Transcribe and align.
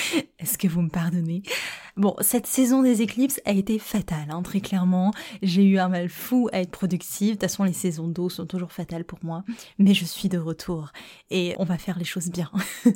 Est-ce 0.38 0.58
que 0.58 0.68
vous 0.68 0.82
me 0.82 0.88
pardonnez? 0.88 1.42
Bon, 1.96 2.14
cette 2.20 2.46
saison 2.46 2.82
des 2.82 3.02
éclipses 3.02 3.40
a 3.44 3.52
été 3.52 3.78
fatale, 3.78 4.30
hein, 4.30 4.42
très 4.42 4.60
clairement. 4.60 5.12
J'ai 5.42 5.64
eu 5.64 5.78
un 5.78 5.88
mal 5.88 6.08
fou 6.08 6.48
à 6.52 6.60
être 6.60 6.70
productive. 6.70 7.28
De 7.28 7.32
toute 7.32 7.42
façon, 7.42 7.64
les 7.64 7.72
saisons 7.72 8.08
d'eau 8.08 8.28
sont 8.28 8.46
toujours 8.46 8.72
fatales 8.72 9.04
pour 9.04 9.18
moi. 9.22 9.44
Mais 9.78 9.94
je 9.94 10.04
suis 10.04 10.28
de 10.28 10.38
retour. 10.38 10.92
Et 11.30 11.54
on 11.58 11.64
va 11.64 11.78
faire 11.78 11.98
les 11.98 12.04
choses 12.04 12.30
bien. 12.30 12.50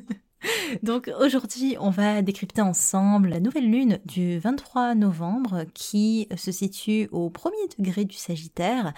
Donc 0.83 1.11
aujourd'hui, 1.21 1.77
on 1.81 1.91
va 1.91 2.23
décrypter 2.23 2.63
ensemble 2.63 3.31
la 3.31 3.41
nouvelle 3.41 3.71
lune 3.71 3.99
du 4.05 4.39
23 4.39 4.95
novembre 4.95 5.65
qui 5.75 6.29
se 6.37 6.53
situe 6.53 7.09
au 7.11 7.31
premier 7.31 7.57
degré 7.79 8.05
du 8.05 8.17
Sagittaire 8.17 8.93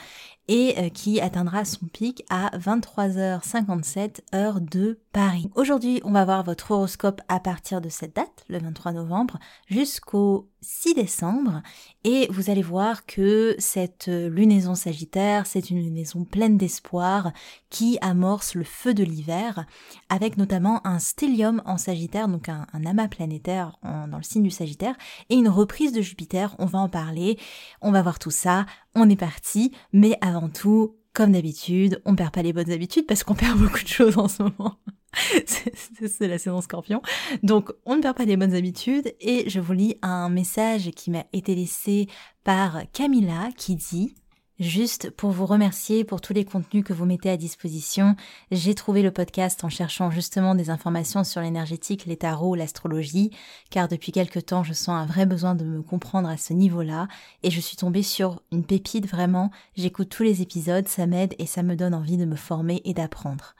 et 0.48 0.74
euh, 0.78 0.88
qui 0.88 1.20
atteindra 1.20 1.64
son 1.64 1.86
pic 1.86 2.24
à 2.30 2.50
23h57 2.58 4.20
heure 4.34 4.60
de 4.60 4.98
Paris. 5.12 5.50
Aujourd'hui, 5.54 6.00
on 6.04 6.12
va 6.12 6.24
voir 6.24 6.42
votre 6.42 6.70
horoscope 6.70 7.20
à 7.28 7.38
partir 7.38 7.80
de 7.80 7.88
cette 7.88 8.16
date, 8.16 8.44
le 8.48 8.58
23 8.58 8.92
novembre, 8.92 9.38
jusqu'au 9.68 10.48
6 10.60 10.94
décembre. 10.94 11.62
Et 12.04 12.26
vous 12.30 12.50
allez 12.50 12.62
voir 12.62 13.06
que 13.06 13.54
cette 13.58 14.06
lunaison 14.08 14.74
sagittaire, 14.74 15.46
c'est 15.46 15.70
une 15.70 15.82
lunaison 15.82 16.24
pleine 16.24 16.56
d'espoir 16.56 17.32
qui 17.70 17.98
amorce 18.00 18.54
le 18.54 18.64
feu 18.64 18.94
de 18.94 19.04
l'hiver 19.04 19.66
avec 20.08 20.36
notamment 20.36 20.86
un 20.86 20.98
stellium 20.98 21.62
en 21.64 21.76
sagittaire, 21.76 22.28
donc 22.28 22.48
un, 22.48 22.66
amas 22.86 23.08
planétaire 23.08 23.78
dans 23.82 24.16
le 24.16 24.22
signe 24.22 24.42
du 24.42 24.50
sagittaire 24.50 24.94
et 25.28 25.34
une 25.34 25.48
reprise 25.48 25.92
de 25.92 26.00
Jupiter, 26.00 26.54
on 26.58 26.66
va 26.66 26.78
en 26.78 26.88
parler, 26.88 27.38
on 27.82 27.92
va 27.92 28.02
voir 28.02 28.18
tout 28.18 28.30
ça, 28.30 28.64
on 28.94 29.08
est 29.10 29.16
parti, 29.16 29.72
mais 29.92 30.16
avant 30.20 30.37
tout, 30.46 30.94
comme 31.12 31.32
d'habitude, 31.32 32.00
on 32.04 32.14
perd 32.14 32.32
pas 32.32 32.42
les 32.42 32.52
bonnes 32.52 32.70
habitudes 32.70 33.06
parce 33.06 33.24
qu'on 33.24 33.34
perd 33.34 33.58
beaucoup 33.58 33.82
de 33.82 33.88
choses 33.88 34.18
en 34.18 34.28
ce 34.28 34.44
moment. 34.44 34.78
c'est 35.46 36.28
la 36.28 36.38
saison 36.38 36.60
scorpion. 36.60 37.02
Donc, 37.42 37.72
on 37.86 37.96
ne 37.96 38.02
perd 38.02 38.16
pas 38.16 38.24
les 38.24 38.36
bonnes 38.36 38.54
habitudes 38.54 39.12
et 39.20 39.50
je 39.50 39.58
vous 39.58 39.72
lis 39.72 39.96
un 40.02 40.28
message 40.28 40.90
qui 40.92 41.10
m'a 41.10 41.24
été 41.32 41.56
laissé 41.56 42.06
par 42.44 42.82
Camilla 42.92 43.48
qui 43.56 43.74
dit 43.74 44.14
Juste 44.58 45.10
pour 45.10 45.30
vous 45.30 45.46
remercier 45.46 46.02
pour 46.02 46.20
tous 46.20 46.32
les 46.32 46.44
contenus 46.44 46.82
que 46.82 46.92
vous 46.92 47.04
mettez 47.04 47.30
à 47.30 47.36
disposition, 47.36 48.16
j'ai 48.50 48.74
trouvé 48.74 49.02
le 49.02 49.12
podcast 49.12 49.62
en 49.62 49.68
cherchant 49.68 50.10
justement 50.10 50.56
des 50.56 50.68
informations 50.68 51.22
sur 51.22 51.40
l'énergétique, 51.40 52.06
les 52.06 52.16
tarots, 52.16 52.56
l'astrologie, 52.56 53.30
car 53.70 53.86
depuis 53.86 54.10
quelque 54.10 54.40
temps 54.40 54.64
je 54.64 54.72
sens 54.72 54.88
un 54.88 55.06
vrai 55.06 55.26
besoin 55.26 55.54
de 55.54 55.64
me 55.64 55.80
comprendre 55.80 56.28
à 56.28 56.36
ce 56.36 56.54
niveau-là, 56.54 57.06
et 57.44 57.52
je 57.52 57.60
suis 57.60 57.76
tombée 57.76 58.02
sur 58.02 58.42
une 58.50 58.64
pépite 58.64 59.06
vraiment, 59.06 59.52
j'écoute 59.76 60.08
tous 60.08 60.24
les 60.24 60.42
épisodes, 60.42 60.88
ça 60.88 61.06
m'aide 61.06 61.36
et 61.38 61.46
ça 61.46 61.62
me 61.62 61.76
donne 61.76 61.94
envie 61.94 62.16
de 62.16 62.24
me 62.24 62.34
former 62.34 62.82
et 62.84 62.94
d'apprendre. 62.94 63.54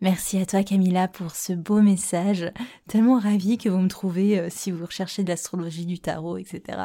Merci 0.00 0.38
à 0.38 0.46
toi 0.46 0.62
Camilla 0.62 1.08
pour 1.08 1.32
ce 1.32 1.52
beau 1.52 1.82
message. 1.82 2.50
Tellement 2.86 3.18
ravie 3.18 3.58
que 3.58 3.68
vous 3.68 3.80
me 3.80 3.88
trouvez 3.88 4.38
euh, 4.38 4.48
si 4.48 4.70
vous 4.70 4.86
recherchez 4.86 5.24
de 5.24 5.28
l'astrologie, 5.28 5.84
du 5.84 5.98
tarot, 5.98 6.38
etc. 6.38 6.78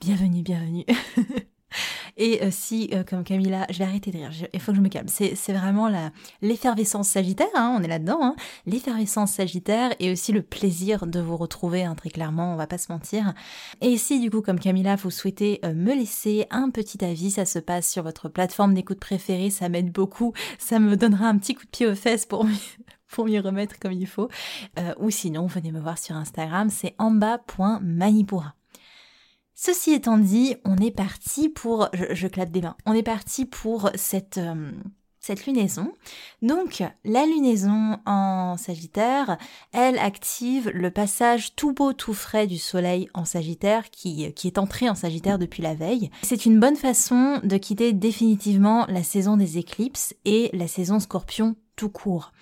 Bienvenue, 0.00 0.42
bienvenue. 0.42 0.86
Et 2.16 2.42
euh, 2.42 2.48
si, 2.50 2.90
euh, 2.92 3.04
comme 3.04 3.24
Camilla, 3.24 3.66
je 3.70 3.78
vais 3.78 3.84
arrêter 3.84 4.10
de 4.10 4.18
rire, 4.18 4.30
il 4.52 4.60
faut 4.60 4.72
que 4.72 4.76
je 4.76 4.82
me 4.82 4.88
calme. 4.88 5.08
C'est, 5.08 5.34
vraiment 5.52 5.90
l'effervescence 6.40 7.08
sagittaire, 7.08 7.46
hein, 7.54 7.76
on 7.78 7.82
est 7.82 7.88
là-dedans, 7.88 8.18
hein, 8.22 8.36
l'effervescence 8.66 9.32
sagittaire 9.32 9.92
et 10.00 10.10
aussi 10.10 10.32
le 10.32 10.42
plaisir 10.42 11.06
de 11.06 11.20
vous 11.20 11.36
retrouver, 11.36 11.84
hein, 11.84 11.94
très 11.94 12.10
clairement, 12.10 12.52
on 12.54 12.56
va 12.56 12.66
pas 12.66 12.78
se 12.78 12.90
mentir. 12.90 13.34
Et 13.80 13.96
si, 13.96 14.20
du 14.20 14.30
coup, 14.30 14.40
comme 14.40 14.58
Camilla, 14.58 14.96
vous 14.96 15.10
souhaitez 15.10 15.60
euh, 15.64 15.74
me 15.74 15.94
laisser 15.94 16.46
un 16.50 16.70
petit 16.70 17.04
avis, 17.04 17.30
ça 17.30 17.44
se 17.44 17.58
passe 17.58 17.90
sur 17.90 18.02
votre 18.02 18.28
plateforme 18.28 18.74
d'écoute 18.74 19.00
préférée, 19.00 19.50
ça 19.50 19.68
m'aide 19.68 19.92
beaucoup, 19.92 20.32
ça 20.58 20.78
me 20.78 20.96
donnera 20.96 21.26
un 21.26 21.38
petit 21.38 21.54
coup 21.54 21.64
de 21.64 21.70
pied 21.70 21.86
aux 21.86 21.94
fesses 21.94 22.26
pour 22.26 22.46
pour 23.08 23.26
m'y 23.26 23.38
remettre 23.38 23.78
comme 23.78 23.92
il 23.92 24.06
faut. 24.06 24.30
ou 24.98 25.10
sinon, 25.10 25.46
venez 25.46 25.70
me 25.70 25.80
voir 25.80 25.98
sur 25.98 26.16
Instagram, 26.16 26.70
c'est 26.70 26.94
amba.manipura. 26.98 28.54
Ceci 29.64 29.92
étant 29.92 30.18
dit, 30.18 30.56
on 30.64 30.76
est 30.78 30.90
parti 30.90 31.48
pour, 31.48 31.88
je, 31.92 32.06
je 32.16 32.26
des 32.26 32.62
mains, 32.62 32.76
on 32.84 32.94
est 32.94 33.04
parti 33.04 33.44
pour 33.44 33.90
cette, 33.94 34.38
euh, 34.38 34.72
cette 35.20 35.46
lunaison. 35.46 35.92
Donc, 36.42 36.82
la 37.04 37.24
lunaison 37.26 37.96
en 38.04 38.56
Sagittaire, 38.56 39.38
elle 39.70 40.00
active 40.00 40.68
le 40.70 40.90
passage 40.90 41.54
tout 41.54 41.72
beau, 41.74 41.92
tout 41.92 42.12
frais 42.12 42.48
du 42.48 42.58
Soleil 42.58 43.08
en 43.14 43.24
Sagittaire, 43.24 43.92
qui, 43.92 44.34
qui 44.34 44.48
est 44.48 44.58
entré 44.58 44.88
en 44.88 44.96
Sagittaire 44.96 45.38
depuis 45.38 45.62
la 45.62 45.74
veille. 45.74 46.10
C'est 46.24 46.44
une 46.44 46.58
bonne 46.58 46.74
façon 46.74 47.38
de 47.44 47.56
quitter 47.56 47.92
définitivement 47.92 48.84
la 48.88 49.04
saison 49.04 49.36
des 49.36 49.58
éclipses 49.58 50.12
et 50.24 50.50
la 50.54 50.66
saison 50.66 50.98
Scorpion 50.98 51.54
tout 51.76 51.88
court. 51.88 52.32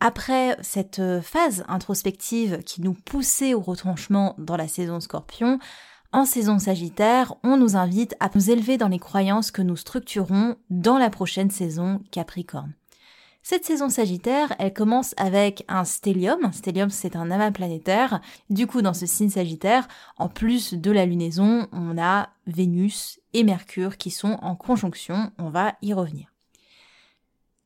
Après 0.00 0.56
cette 0.60 1.00
phase 1.22 1.64
introspective 1.68 2.64
qui 2.64 2.82
nous 2.82 2.94
poussait 2.94 3.54
au 3.54 3.60
retranchement 3.60 4.34
dans 4.38 4.56
la 4.56 4.66
saison 4.66 4.98
Scorpion, 4.98 5.60
en 6.14 6.24
saison 6.24 6.60
Sagittaire, 6.60 7.34
on 7.42 7.56
nous 7.56 7.76
invite 7.76 8.14
à 8.20 8.30
nous 8.32 8.48
élever 8.48 8.78
dans 8.78 8.86
les 8.86 9.00
croyances 9.00 9.50
que 9.50 9.62
nous 9.62 9.74
structurons 9.74 10.54
dans 10.70 10.96
la 10.96 11.10
prochaine 11.10 11.50
saison 11.50 12.00
Capricorne. 12.12 12.72
Cette 13.42 13.64
saison 13.64 13.88
Sagittaire, 13.88 14.54
elle 14.60 14.72
commence 14.72 15.14
avec 15.16 15.64
un 15.66 15.84
stellium. 15.84 16.38
Un 16.44 16.52
stellium, 16.52 16.88
c'est 16.88 17.16
un 17.16 17.32
amas 17.32 17.50
planétaire. 17.50 18.20
Du 18.48 18.68
coup, 18.68 18.80
dans 18.80 18.94
ce 18.94 19.06
signe 19.06 19.28
Sagittaire, 19.28 19.88
en 20.16 20.28
plus 20.28 20.74
de 20.74 20.90
la 20.92 21.04
lunaison, 21.04 21.66
on 21.72 21.98
a 21.98 22.30
Vénus 22.46 23.18
et 23.32 23.42
Mercure 23.42 23.96
qui 23.96 24.12
sont 24.12 24.38
en 24.40 24.54
conjonction. 24.54 25.32
On 25.38 25.50
va 25.50 25.74
y 25.82 25.92
revenir. 25.94 26.32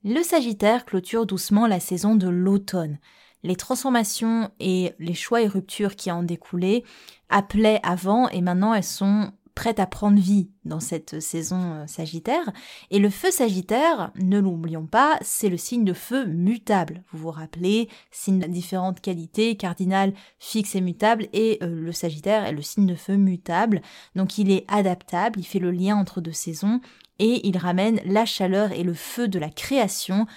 Le 0.04 0.22
Sagittaire 0.22 0.86
clôture 0.86 1.26
doucement 1.26 1.66
la 1.66 1.80
saison 1.80 2.16
de 2.16 2.28
l'automne 2.28 2.98
les 3.42 3.56
transformations 3.56 4.50
et 4.60 4.92
les 4.98 5.14
choix 5.14 5.42
et 5.42 5.48
ruptures 5.48 5.96
qui 5.96 6.10
en 6.10 6.22
découlaient 6.22 6.84
appelaient 7.28 7.80
avant 7.82 8.28
et 8.28 8.40
maintenant 8.40 8.74
elles 8.74 8.82
sont 8.84 9.32
prêtes 9.58 9.80
à 9.80 9.86
prendre 9.86 10.20
vie 10.20 10.50
dans 10.64 10.78
cette 10.78 11.18
saison 11.18 11.72
euh, 11.72 11.86
sagittaire. 11.88 12.52
Et 12.92 13.00
le 13.00 13.10
feu 13.10 13.32
sagittaire, 13.32 14.12
ne 14.14 14.38
l'oublions 14.38 14.86
pas, 14.86 15.18
c'est 15.20 15.48
le 15.48 15.56
signe 15.56 15.84
de 15.84 15.94
feu 15.94 16.26
mutable. 16.26 17.02
Vous 17.10 17.18
vous 17.18 17.30
rappelez, 17.32 17.88
signe 18.12 18.38
de 18.38 18.46
différentes 18.46 19.00
qualités, 19.00 19.56
cardinal, 19.56 20.14
fixe 20.38 20.76
et 20.76 20.80
mutable, 20.80 21.26
et 21.32 21.58
euh, 21.64 21.66
le 21.66 21.90
sagittaire 21.90 22.44
est 22.44 22.52
le 22.52 22.62
signe 22.62 22.86
de 22.86 22.94
feu 22.94 23.16
mutable. 23.16 23.82
Donc 24.14 24.38
il 24.38 24.52
est 24.52 24.64
adaptable, 24.68 25.40
il 25.40 25.44
fait 25.44 25.58
le 25.58 25.72
lien 25.72 25.96
entre 25.96 26.20
deux 26.20 26.30
saisons, 26.30 26.80
et 27.18 27.44
il 27.48 27.58
ramène 27.58 28.00
la 28.04 28.26
chaleur 28.26 28.70
et 28.70 28.84
le 28.84 28.94
feu 28.94 29.26
de 29.26 29.40
la 29.40 29.50
création 29.50 30.28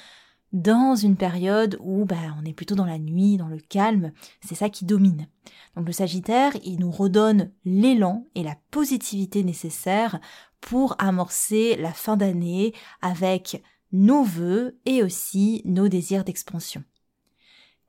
dans 0.54 0.96
une 0.96 1.16
période 1.16 1.78
où 1.80 2.06
bah, 2.06 2.36
on 2.42 2.46
est 2.46 2.54
plutôt 2.54 2.76
dans 2.76 2.86
la 2.86 3.00
nuit, 3.00 3.38
dans 3.38 3.48
le 3.48 3.60
calme, 3.60 4.12
c'est 4.46 4.56
ça 4.56 4.70
qui 4.70 4.86
domine. 4.86 5.28
Donc 5.76 5.88
le 5.88 5.94
Sagittaire, 5.94 6.54
il 6.64 6.80
nous 6.80 6.92
redonne 6.92 7.52
l'élan 7.64 8.26
et 8.36 8.44
la 8.44 8.56
positivité 8.72 9.44
nécessaires 9.44 10.20
pour 10.60 10.96
amorcer 11.00 11.76
la 11.78 11.94
fin 11.94 12.18
d'année 12.18 12.74
avec 13.02 13.64
nos 13.92 14.24
voeux 14.24 14.80
et 14.86 15.04
aussi 15.04 15.62
nos 15.66 15.88
désirs 15.88 16.24
d'expansion. 16.24 16.84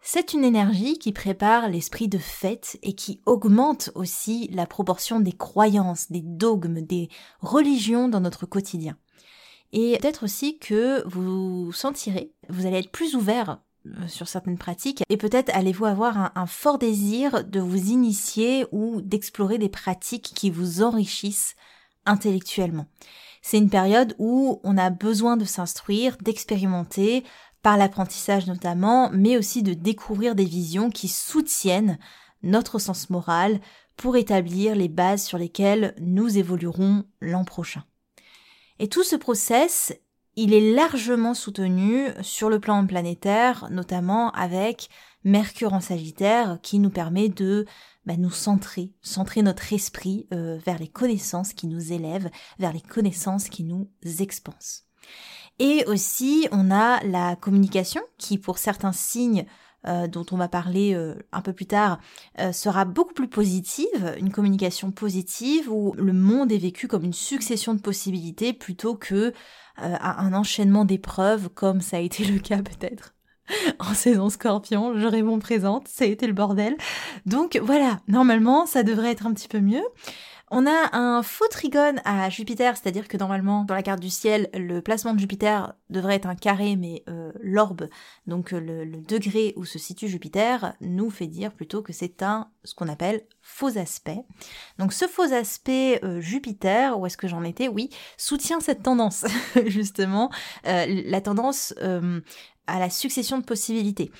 C'est 0.04 0.32
une 0.32 0.42
énergie 0.42 0.98
qui 0.98 1.12
prépare 1.12 1.68
l'esprit 1.68 2.08
de 2.08 2.18
fête 2.18 2.76
et 2.82 2.94
qui 2.94 3.20
augmente 3.24 3.90
aussi 3.94 4.48
la 4.52 4.66
proportion 4.66 5.20
des 5.20 5.32
croyances, 5.32 6.10
des 6.10 6.22
dogmes, 6.22 6.80
des 6.80 7.08
religions 7.40 8.08
dans 8.08 8.20
notre 8.20 8.44
quotidien. 8.44 8.96
Et 9.72 9.96
peut-être 9.98 10.24
aussi 10.24 10.58
que 10.58 11.06
vous 11.08 11.72
sentirez, 11.72 12.32
vous 12.48 12.66
allez 12.66 12.78
être 12.78 12.92
plus 12.92 13.14
ouvert 13.16 13.60
euh, 13.86 14.06
sur 14.06 14.28
certaines 14.28 14.58
pratiques 14.58 15.02
et 15.08 15.16
peut-être 15.16 15.50
allez-vous 15.54 15.86
avoir 15.86 16.18
un, 16.18 16.32
un, 16.34 16.46
fort 16.46 16.78
désir 16.78 17.42
de 17.44 17.58
vous 17.60 17.90
initier 17.90 18.66
ou 18.70 19.00
d'explorer 19.00 19.58
des 19.58 19.70
pratiques 19.70 20.32
qui 20.34 20.50
vous 20.50 20.82
enrichissent 20.82 21.56
intellectuellement. 22.04 22.86
C'est 23.40 23.58
une 23.58 23.70
période 23.70 24.14
où 24.18 24.60
on 24.62 24.78
a 24.78 24.90
besoin 24.90 25.36
de 25.36 25.44
s'instruire, 25.44 26.16
d'expérimenter, 26.20 27.24
par 27.62 27.76
l'apprentissage 27.76 28.46
notamment, 28.46 29.10
mais 29.12 29.36
aussi 29.36 29.62
de 29.62 29.74
découvrir 29.74 30.34
des 30.34 30.44
visions 30.44 30.90
qui 30.90 31.08
soutiennent 31.08 31.98
notre 32.42 32.78
sens 32.78 33.08
moral 33.08 33.60
pour 33.96 34.16
établir 34.16 34.74
les 34.74 34.88
bases 34.88 35.24
sur 35.24 35.38
lesquelles 35.38 35.94
nous 36.00 36.38
évoluerons 36.38 37.04
l'an 37.20 37.44
prochain. 37.44 37.84
Et 38.78 38.88
tout 38.88 39.04
ce 39.04 39.16
process, 39.16 39.94
il 40.36 40.54
est 40.54 40.72
largement 40.72 41.34
soutenu 41.34 42.08
sur 42.22 42.48
le 42.48 42.58
plan 42.58 42.86
planétaire, 42.86 43.68
notamment 43.70 44.30
avec 44.32 44.88
Mercure 45.24 45.74
en 45.74 45.80
Sagittaire, 45.80 46.58
qui 46.62 46.78
nous 46.78 46.90
permet 46.90 47.28
de 47.28 47.66
bah, 48.06 48.16
nous 48.16 48.30
centrer, 48.30 48.92
centrer 49.02 49.42
notre 49.42 49.72
esprit 49.72 50.26
euh, 50.32 50.58
vers 50.64 50.78
les 50.78 50.88
connaissances 50.88 51.52
qui 51.52 51.66
nous 51.66 51.92
élèvent, 51.92 52.30
vers 52.58 52.72
les 52.72 52.80
connaissances 52.80 53.48
qui 53.48 53.62
nous 53.62 53.88
expansent. 54.18 54.84
Et 55.58 55.84
aussi, 55.86 56.48
on 56.50 56.70
a 56.70 57.04
la 57.04 57.36
communication 57.36 58.02
qui, 58.18 58.38
pour 58.38 58.58
certains 58.58 58.92
signes 58.92 59.44
euh, 59.86 60.06
dont 60.06 60.26
on 60.30 60.36
va 60.36 60.48
parler 60.48 60.94
euh, 60.94 61.14
un 61.32 61.40
peu 61.40 61.52
plus 61.52 61.66
tard, 61.66 61.98
sera 62.52 62.84
beaucoup 62.84 63.14
plus 63.14 63.28
positive, 63.28 64.14
une 64.18 64.30
communication 64.30 64.90
positive 64.90 65.70
où 65.70 65.92
le 65.96 66.12
monde 66.12 66.52
est 66.52 66.58
vécu 66.58 66.88
comme 66.88 67.04
une 67.04 67.12
succession 67.12 67.74
de 67.74 67.80
possibilités 67.80 68.52
plutôt 68.52 68.94
que 68.94 69.32
un 69.76 70.34
enchaînement 70.34 70.84
d'épreuves 70.84 71.48
comme 71.48 71.80
ça 71.80 71.96
a 71.96 72.00
été 72.00 72.24
le 72.24 72.38
cas 72.38 72.62
peut-être 72.62 73.14
en 73.78 73.94
saison 73.94 74.28
scorpion, 74.28 74.98
j'aurai 74.98 75.22
mon 75.22 75.38
présente, 75.38 75.88
ça 75.88 76.04
a 76.04 76.08
été 76.08 76.26
le 76.26 76.32
bordel. 76.32 76.76
Donc 77.26 77.58
voilà, 77.62 78.00
normalement 78.08 78.66
ça 78.66 78.82
devrait 78.82 79.10
être 79.10 79.26
un 79.26 79.34
petit 79.34 79.48
peu 79.48 79.60
mieux. 79.60 79.82
On 80.54 80.66
a 80.66 80.94
un 80.94 81.22
faux 81.22 81.48
trigone 81.50 82.02
à 82.04 82.28
Jupiter, 82.28 82.76
c'est-à-dire 82.76 83.08
que 83.08 83.16
normalement 83.16 83.64
dans 83.64 83.74
la 83.74 83.82
carte 83.82 84.00
du 84.00 84.10
ciel, 84.10 84.50
le 84.52 84.82
placement 84.82 85.14
de 85.14 85.18
Jupiter 85.18 85.72
devrait 85.88 86.16
être 86.16 86.28
un 86.28 86.34
carré, 86.34 86.76
mais 86.76 87.02
euh, 87.08 87.21
l'orbe, 87.42 87.88
donc 88.26 88.52
euh, 88.52 88.60
le, 88.60 89.02
degré 89.02 89.52
où 89.56 89.64
se 89.64 89.78
situe 89.78 90.08
Jupiter, 90.08 90.74
nous 90.80 91.10
fait 91.10 91.26
dire 91.26 91.52
plutôt 91.52 91.82
que 91.82 91.92
c'est 91.92 92.22
un 92.22 92.50
ce 92.64 92.74
qu'on 92.74 92.88
appelle 92.88 93.22
faux 93.40 93.76
aspect. 93.76 94.24
Donc 94.78 94.92
ce 94.92 95.06
faux 95.06 95.32
aspect 95.32 96.00
euh, 96.04 96.20
Jupiter, 96.20 96.98
où 96.98 97.06
est-ce 97.06 97.16
que 97.16 97.28
j'en 97.28 97.44
étais? 97.44 97.68
Oui, 97.68 97.90
soutient 98.16 98.60
cette 98.60 98.82
tendance 98.82 99.24
justement, 99.66 100.30
la 100.64 101.20
tendance 101.20 101.74
à 102.66 102.78
la 102.78 102.90
succession 102.90 103.38
de 103.38 103.44
possibilités. 103.44 104.10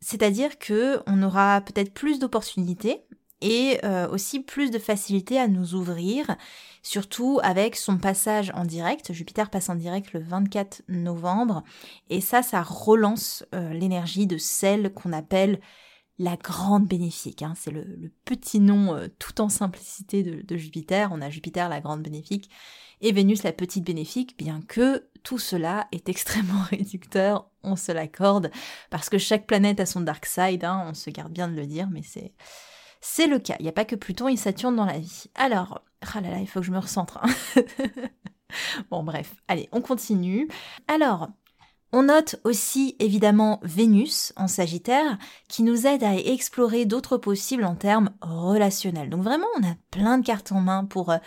C'est-à-dire 0.00 0.58
que 0.58 1.00
on 1.06 1.22
aura 1.22 1.60
peut-être 1.60 1.92
plus 1.92 2.18
d'opportunités 2.18 3.04
et 3.44 3.78
euh, 3.84 4.08
aussi 4.08 4.40
plus 4.40 4.70
de 4.70 4.78
facilité 4.78 5.38
à 5.38 5.48
nous 5.48 5.74
ouvrir, 5.74 6.34
surtout 6.82 7.40
avec 7.42 7.76
son 7.76 7.98
passage 7.98 8.50
en 8.54 8.64
direct. 8.64 9.12
Jupiter 9.12 9.50
passe 9.50 9.68
en 9.68 9.74
direct 9.74 10.14
le 10.14 10.20
24 10.20 10.82
novembre 10.88 11.62
et 12.08 12.22
ça, 12.22 12.42
ça 12.42 12.62
relance 12.62 13.44
euh, 13.54 13.74
l'énergie 13.74 14.26
de 14.26 14.38
celle 14.38 14.94
qu'on 14.94 15.12
appelle 15.12 15.60
la 16.18 16.36
grande 16.36 16.86
bénéfique. 16.86 17.42
Hein. 17.42 17.52
C'est 17.54 17.70
le, 17.70 17.84
petit 18.24 18.60
nom 18.60 18.94
euh, 18.94 19.08
tout 19.18 19.42
en 19.42 19.50
simplicité 19.50 20.22
de, 20.22 20.56
Jupiter. 20.56 21.10
On 21.12 21.20
a 21.20 21.28
Jupiter 21.28 21.68
la 21.68 21.82
grande 21.82 22.02
bénéfique 22.02 22.48
et 23.02 23.12
Vénus 23.12 23.42
la 23.42 23.52
petite 23.52 23.84
bénéfique, 23.84 24.38
bien 24.38 24.62
que 24.66 25.06
tout 25.22 25.38
cela 25.38 25.86
est 25.92 26.08
extrêmement 26.08 26.62
réducteur, 26.70 27.50
on 27.62 27.76
se 27.76 27.92
l'accorde, 27.92 28.50
parce 28.88 29.10
que 29.10 29.18
chaque 29.18 29.46
planète 29.46 29.80
a 29.80 29.86
son 29.86 30.00
dark 30.00 30.24
side, 30.24 30.64
hein, 30.64 30.86
on 30.88 30.94
se 30.94 31.10
garde 31.10 31.32
bien 31.32 31.48
de 31.48 31.54
le 31.54 31.66
dire, 31.66 31.90
mais 31.90 32.02
c'est... 32.02 32.32
C'est 33.06 33.26
le 33.26 33.38
cas, 33.38 33.56
il 33.60 33.64
n'y 33.64 33.68
a 33.68 33.72
pas 33.72 33.84
que 33.84 33.96
Pluton 33.96 34.28
et 34.28 34.36
Saturne 34.36 34.76
dans 34.76 34.86
la 34.86 34.98
vie. 34.98 35.24
Alors, 35.34 35.82
ah 36.00 36.22
là 36.22 36.30
là, 36.30 36.38
il 36.38 36.48
faut 36.48 36.60
que 36.60 36.66
je 36.66 36.72
me 36.72 36.78
recentre. 36.78 37.18
Hein. 37.22 37.62
bon 38.90 39.02
bref, 39.02 39.34
allez, 39.46 39.68
on 39.72 39.82
continue. 39.82 40.48
Alors, 40.88 41.28
on 41.92 42.04
note 42.04 42.36
aussi 42.44 42.96
évidemment 43.00 43.60
Vénus 43.62 44.32
en 44.36 44.48
Sagittaire 44.48 45.18
qui 45.48 45.64
nous 45.64 45.86
aide 45.86 46.02
à 46.02 46.16
explorer 46.16 46.86
d'autres 46.86 47.18
possibles 47.18 47.66
en 47.66 47.74
termes 47.74 48.08
relationnels. 48.22 49.10
Donc 49.10 49.22
vraiment 49.22 49.46
on 49.60 49.64
a 49.64 49.74
plein 49.90 50.16
de 50.16 50.24
cartes 50.24 50.52
en 50.52 50.62
main 50.62 50.86
pour 50.86 51.10
euh, 51.10 51.18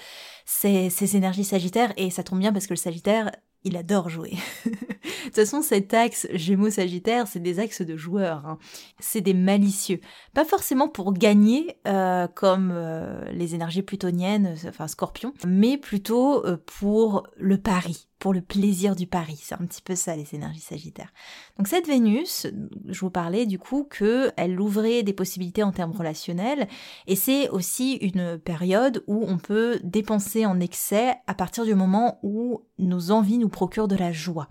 ces, 0.45 0.89
ces 0.89 1.15
énergies 1.15 1.45
Sagittaires 1.45 1.94
et 1.95 2.09
ça 2.09 2.24
tombe 2.24 2.39
bien 2.39 2.53
parce 2.53 2.65
que 2.65 2.74
le 2.74 2.77
Sagittaire 2.77 3.29
il 3.63 3.77
adore 3.77 4.09
jouer. 4.09 4.33
de 5.07 5.25
toute 5.25 5.36
façon, 5.36 5.62
cet 5.62 5.94
axe 5.94 6.27
Gémeaux-Sagittaire, 6.33 7.27
c'est 7.27 7.39
des 7.39 7.59
axes 7.59 7.81
de 7.81 7.95
joueurs. 7.95 8.45
Hein. 8.45 8.57
C'est 9.00 9.21
des 9.21 9.33
malicieux. 9.33 10.00
Pas 10.33 10.45
forcément 10.45 10.88
pour 10.88 11.13
gagner, 11.13 11.77
euh, 11.88 12.27
comme 12.27 12.71
euh, 12.74 13.24
les 13.31 13.56
énergies 13.56 13.81
plutoniennes, 13.81 14.56
enfin 14.68 14.88
Scorpion, 14.88 15.33
mais 15.45 15.77
plutôt 15.77 16.45
euh, 16.45 16.57
pour 16.80 17.27
le 17.38 17.57
pari, 17.57 18.07
pour 18.19 18.33
le 18.33 18.42
plaisir 18.42 18.95
du 18.95 19.07
pari. 19.07 19.39
C'est 19.42 19.56
un 19.56 19.65
petit 19.65 19.81
peu 19.81 19.95
ça, 19.95 20.15
les 20.15 20.36
énergies 20.36 20.59
Sagittaires. 20.59 21.13
Donc 21.57 21.68
cette 21.68 21.88
Vénus, 21.88 22.48
je 22.88 23.00
vous 23.00 23.10
parlais 23.10 23.45
du 23.45 23.60
coup 23.60 23.88
que 23.89 24.31
elle 24.38 24.60
ouvrait 24.60 25.03
des 25.03 25.13
possibilités 25.13 25.63
en 25.63 25.71
termes 25.71 25.95
relationnels, 25.95 26.68
et 27.07 27.15
c'est 27.15 27.50
aussi 27.50 27.94
une 27.95 28.38
période 28.38 29.03
où 29.07 29.25
on 29.27 29.38
peut 29.38 29.80
dépenser 29.83 30.45
en 30.45 30.60
excès 30.60 31.15
à 31.27 31.33
partir 31.33 31.65
du 31.65 31.75
moment 31.75 32.19
où 32.24 32.62
nos 32.80 33.12
envies 33.12 33.38
nous 33.38 33.50
procurent 33.50 33.88
de 33.88 33.95
la 33.95 34.12
joie. 34.12 34.48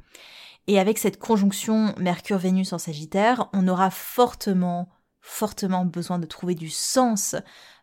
Et 0.67 0.79
avec 0.79 0.99
cette 0.99 1.19
conjonction 1.19 1.95
Mercure-Vénus 1.99 2.73
en 2.73 2.79
Sagittaire, 2.79 3.49
on 3.53 3.69
aura 3.69 3.91
fortement, 3.91 4.89
fortement 5.21 5.85
besoin 5.85 6.19
de 6.19 6.27
trouver 6.27 6.55
du 6.55 6.71
sens 6.71 7.37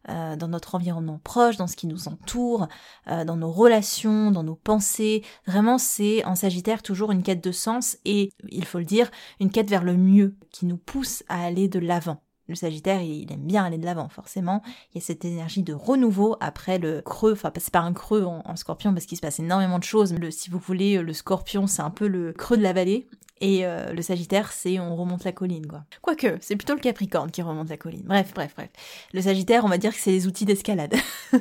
euh, 0.10 0.36
dans 0.36 0.50
notre 0.50 0.76
environnement 0.76 1.20
proche, 1.24 1.56
dans 1.56 1.68
ce 1.68 1.78
qui 1.78 1.88
nous 1.88 2.10
entoure, 2.10 2.68
euh, 3.08 3.24
dans 3.24 3.38
nos 3.38 3.52
relations, 3.52 4.32
dans 4.32 4.44
nos 4.44 4.56
pensées. 4.56 5.24
Vraiment, 5.46 5.78
c'est 5.78 6.26
en 6.26 6.36
Sagittaire 6.36 6.84
toujours 6.84 7.12
une 7.12 7.24
quête 7.24 7.44
de 7.44 7.52
sens 7.54 7.98
et, 8.04 8.32
il 8.50 8.66
faut 8.66 8.80
le 8.80 8.86
dire, 8.86 9.10
une 9.40 9.52
quête 9.52 9.70
vers 9.70 9.84
le 9.84 9.96
mieux 9.96 10.36
qui 10.52 10.66
nous 10.66 10.78
pousse 10.78 11.24
à 11.30 11.44
aller 11.44 11.70
de 11.70 11.80
l'avant. 11.80 12.23
Le 12.48 12.56
Sagittaire, 12.56 13.02
il 13.02 13.32
aime 13.32 13.46
bien 13.46 13.64
aller 13.64 13.78
de 13.78 13.86
l'avant, 13.86 14.10
forcément. 14.10 14.62
Il 14.92 14.98
y 14.98 15.02
a 15.02 15.06
cette 15.06 15.24
énergie 15.24 15.64
de 15.64 15.74
renouveau 15.74 16.36
après 16.42 16.78
le 16.78 17.02
creux. 17.02 17.34
Enfin, 17.34 17.52
c'est 17.58 17.72
pas 17.72 17.80
un 17.80 17.94
creux 17.94 18.24
en, 18.24 18.56
Scorpion 18.56 18.94
parce 18.94 19.06
qu'il 19.06 19.18
se 19.18 19.22
passe 19.22 19.40
énormément 19.40 19.80
de 19.80 19.84
choses. 19.84 20.14
Le, 20.14 20.30
si 20.30 20.50
vous 20.50 20.60
voulez, 20.60 21.02
le 21.02 21.14
Scorpion, 21.14 21.68
c'est 21.68 21.82
un 21.82 21.90
peu 21.90 22.08
le 22.08 22.34
creux 22.34 22.58
de 22.58 22.64
la 22.64 22.74
vallée. 22.74 23.08
Et 23.40 23.66
euh, 23.66 23.94
le 23.94 24.02
Sagittaire, 24.02 24.52
c'est 24.52 24.80
on 24.80 24.96
remonte 24.96 25.24
la 25.24 25.32
colline, 25.32 25.68
quoi. 25.68 25.84
Quoique, 26.02 26.38
c'est 26.42 26.56
plutôt 26.56 26.76
le 26.76 26.80
Capricorne 26.80 27.32
qui 27.32 27.42
remonte 27.42 27.70
la 27.70 27.78
colline. 27.78 28.04
Bref, 28.06 28.32
bref, 28.34 28.54
bref. 28.56 28.70
Le 29.14 29.22
Sagittaire, 29.22 29.66
on 29.66 29.70
va 29.70 29.78
dire 29.78 29.94
que 29.94 30.00
c'est 30.00 30.12
les 30.12 30.28
outils 30.28 30.46
d'escalade. 30.46 30.96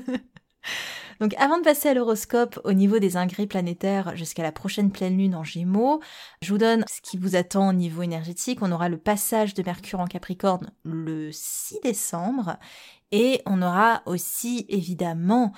Donc 1.20 1.34
avant 1.38 1.58
de 1.58 1.62
passer 1.62 1.88
à 1.88 1.94
l'horoscope 1.94 2.60
au 2.64 2.72
niveau 2.72 2.98
des 2.98 3.16
ingrés 3.16 3.46
planétaires 3.46 4.16
jusqu'à 4.16 4.42
la 4.42 4.52
prochaine 4.52 4.90
pleine 4.90 5.16
lune 5.16 5.34
en 5.34 5.44
Gémeaux, 5.44 6.00
je 6.42 6.50
vous 6.50 6.58
donne 6.58 6.84
ce 6.88 7.00
qui 7.00 7.16
vous 7.16 7.36
attend 7.36 7.68
au 7.68 7.72
niveau 7.72 8.02
énergétique. 8.02 8.60
On 8.62 8.72
aura 8.72 8.88
le 8.88 8.98
passage 8.98 9.54
de 9.54 9.62
Mercure 9.62 10.00
en 10.00 10.06
Capricorne 10.06 10.70
le 10.84 11.30
6 11.32 11.80
décembre 11.82 12.56
et 13.10 13.42
on 13.46 13.62
aura 13.62 14.02
aussi 14.06 14.66
évidemment 14.68 15.52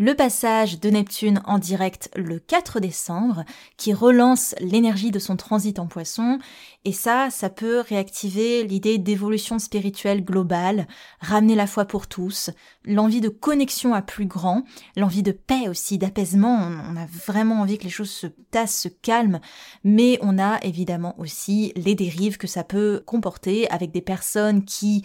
le 0.00 0.14
passage 0.14 0.80
de 0.80 0.88
Neptune 0.88 1.42
en 1.44 1.58
direct 1.58 2.10
le 2.16 2.38
4 2.38 2.80
décembre 2.80 3.44
qui 3.76 3.92
relance 3.92 4.54
l'énergie 4.58 5.10
de 5.10 5.18
son 5.18 5.36
transit 5.36 5.78
en 5.78 5.86
poisson. 5.86 6.38
Et 6.86 6.92
ça, 6.92 7.28
ça 7.30 7.50
peut 7.50 7.80
réactiver 7.80 8.64
l'idée 8.64 8.96
d'évolution 8.96 9.58
spirituelle 9.58 10.24
globale, 10.24 10.88
ramener 11.20 11.54
la 11.54 11.66
foi 11.66 11.84
pour 11.84 12.06
tous, 12.06 12.48
l'envie 12.86 13.20
de 13.20 13.28
connexion 13.28 13.92
à 13.92 14.00
plus 14.00 14.24
grand, 14.24 14.64
l'envie 14.96 15.22
de 15.22 15.32
paix 15.32 15.68
aussi, 15.68 15.98
d'apaisement, 15.98 16.56
on 16.90 16.96
a 16.96 17.04
vraiment 17.04 17.60
envie 17.60 17.76
que 17.76 17.84
les 17.84 17.90
choses 17.90 18.10
se 18.10 18.26
tassent, 18.50 18.80
se 18.80 18.88
calment, 18.88 19.40
mais 19.84 20.18
on 20.22 20.38
a 20.38 20.58
évidemment 20.62 21.14
aussi 21.18 21.74
les 21.76 21.94
dérives 21.94 22.38
que 22.38 22.46
ça 22.46 22.64
peut 22.64 23.02
comporter 23.04 23.70
avec 23.70 23.92
des 23.92 24.00
personnes 24.00 24.64
qui 24.64 25.04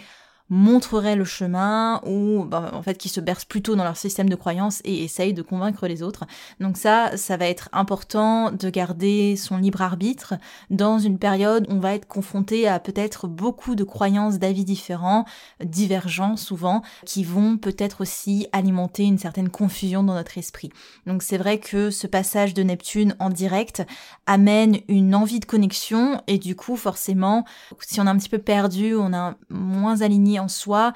montrerait 0.50 1.16
le 1.16 1.25
chemin 1.25 2.02
ou 2.06 2.46
bah, 2.46 2.70
en 2.74 2.84
fait 2.84 2.98
qui 2.98 3.10
se 3.10 3.20
bercent 3.20 3.46
plutôt 3.46 3.75
dans 3.75 3.84
leur 3.84 3.98
système 3.98 4.30
de 4.30 4.36
croyance 4.36 4.82
et 4.86 5.04
essayent 5.04 5.34
de 5.34 5.42
convaincre 5.42 5.88
les 5.88 6.04
autres. 6.04 6.25
Donc 6.60 6.78
ça, 6.78 7.18
ça 7.18 7.36
va 7.38 7.48
être 7.48 7.70
important 7.74 8.52
de 8.52 8.70
garder 8.70 9.36
son 9.38 9.58
libre 9.58 9.82
arbitre 9.82 10.36
dans 10.70 11.00
une 11.00 11.18
période 11.18 11.66
où 11.70 11.74
on 11.74 11.80
va 11.80 11.96
être 11.96 12.08
confronté 12.08 12.68
à 12.68 12.80
peut-être 12.80 13.28
beaucoup 13.28 13.75
de 13.75 13.84
croyances, 13.84 14.38
d'avis 14.38 14.66
différents, 14.66 15.25
divergents 15.64 16.38
souvent, 16.38 16.84
qui 17.06 17.24
vont 17.24 17.58
peut-être 17.58 18.02
aussi 18.02 18.48
alimenter 18.52 19.04
une 19.04 19.18
certaine 19.18 19.50
confusion 19.50 20.04
dans 20.04 20.14
notre 20.14 20.38
esprit. 20.38 20.70
Donc 21.08 21.24
c'est 21.24 21.38
vrai 21.38 21.60
que 21.60 21.90
ce 21.90 22.08
passage 22.08 22.54
de 22.54 22.62
Neptune 22.62 23.16
en 23.20 23.30
direct 23.30 23.84
amène 24.28 24.78
une 24.88 25.16
envie 25.16 25.40
de 25.40 25.46
connexion 25.46 26.22
et 26.28 26.38
du 26.38 26.56
coup 26.56 26.75
forcément, 26.75 27.46
si 27.80 28.00
on 28.00 28.06
est 28.06 28.10
un 28.10 28.18
petit 28.18 28.30
peu 28.30 28.38
perdu, 28.38 28.96
on 28.96 29.14
a 29.14 29.36
moins 29.50 30.02
aligné 30.02 30.35
en 30.39 30.48
soi, 30.48 30.94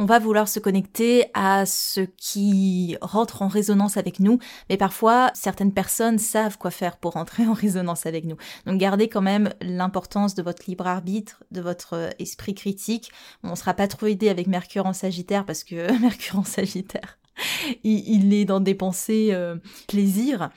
on 0.00 0.06
va 0.06 0.18
vouloir 0.18 0.48
se 0.48 0.58
connecter 0.58 1.26
à 1.34 1.66
ce 1.66 2.00
qui 2.00 2.96
rentre 3.02 3.42
en 3.42 3.48
résonance 3.48 3.98
avec 3.98 4.18
nous, 4.18 4.38
mais 4.70 4.78
parfois 4.78 5.30
certaines 5.34 5.74
personnes 5.74 6.18
savent 6.18 6.56
quoi 6.56 6.70
faire 6.70 6.96
pour 6.96 7.12
rentrer 7.12 7.46
en 7.46 7.52
résonance 7.52 8.06
avec 8.06 8.24
nous. 8.24 8.36
Donc 8.64 8.78
gardez 8.78 9.08
quand 9.08 9.20
même 9.20 9.52
l'importance 9.60 10.34
de 10.34 10.42
votre 10.42 10.62
libre 10.66 10.86
arbitre, 10.86 11.44
de 11.50 11.60
votre 11.60 12.10
esprit 12.18 12.54
critique. 12.54 13.12
On 13.44 13.50
ne 13.50 13.54
sera 13.56 13.74
pas 13.74 13.88
trop 13.88 14.06
aidé 14.06 14.30
avec 14.30 14.46
Mercure 14.46 14.86
en 14.86 14.94
Sagittaire 14.94 15.44
parce 15.44 15.64
que 15.64 15.92
Mercure 16.00 16.38
en 16.38 16.44
Sagittaire, 16.44 17.18
il, 17.84 18.32
est 18.32 18.46
dans 18.46 18.60
des 18.60 18.74
pensées 18.74 19.30
euh, 19.32 19.56
plaisir 19.86 20.48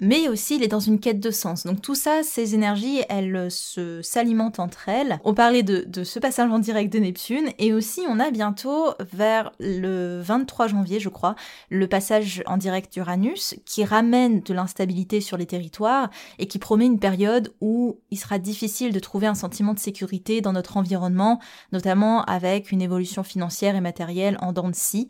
mais 0.00 0.28
aussi 0.28 0.56
il 0.56 0.62
est 0.62 0.68
dans 0.68 0.80
une 0.80 0.98
quête 0.98 1.20
de 1.20 1.30
sens. 1.30 1.64
Donc 1.64 1.80
tout 1.82 1.94
ça, 1.94 2.22
ces 2.22 2.54
énergies, 2.54 3.02
elles 3.08 3.50
se 3.50 4.02
s'alimentent 4.02 4.58
entre 4.58 4.88
elles. 4.88 5.20
On 5.24 5.34
parlait 5.34 5.62
de, 5.62 5.84
de, 5.86 6.04
ce 6.04 6.18
passage 6.18 6.50
en 6.50 6.58
direct 6.58 6.92
de 6.92 6.98
Neptune, 6.98 7.50
et 7.58 7.72
aussi 7.72 8.02
on 8.08 8.18
a 8.18 8.30
bientôt, 8.30 8.94
vers 9.12 9.52
le 9.60 10.20
23 10.20 10.68
janvier, 10.68 11.00
je 11.00 11.08
crois, 11.08 11.34
le 11.68 11.86
passage 11.86 12.42
en 12.46 12.56
direct 12.56 12.92
d'Uranus, 12.92 13.54
qui 13.64 13.84
ramène 13.84 14.40
de 14.40 14.54
l'instabilité 14.54 15.20
sur 15.20 15.36
les 15.36 15.46
territoires, 15.46 16.10
et 16.38 16.46
qui 16.46 16.58
promet 16.58 16.86
une 16.86 16.98
période 16.98 17.52
où 17.60 17.98
il 18.10 18.18
sera 18.18 18.38
difficile 18.38 18.92
de 18.92 18.98
trouver 18.98 19.26
un 19.26 19.34
sentiment 19.34 19.74
de 19.74 19.78
sécurité 19.78 20.40
dans 20.40 20.52
notre 20.52 20.76
environnement, 20.76 21.40
notamment 21.72 22.24
avec 22.24 22.72
une 22.72 22.82
évolution 22.82 23.22
financière 23.22 23.76
et 23.76 23.80
matérielle 23.80 24.36
en 24.40 24.52
dents 24.52 24.68
de 24.68 24.74
scie. 24.74 25.08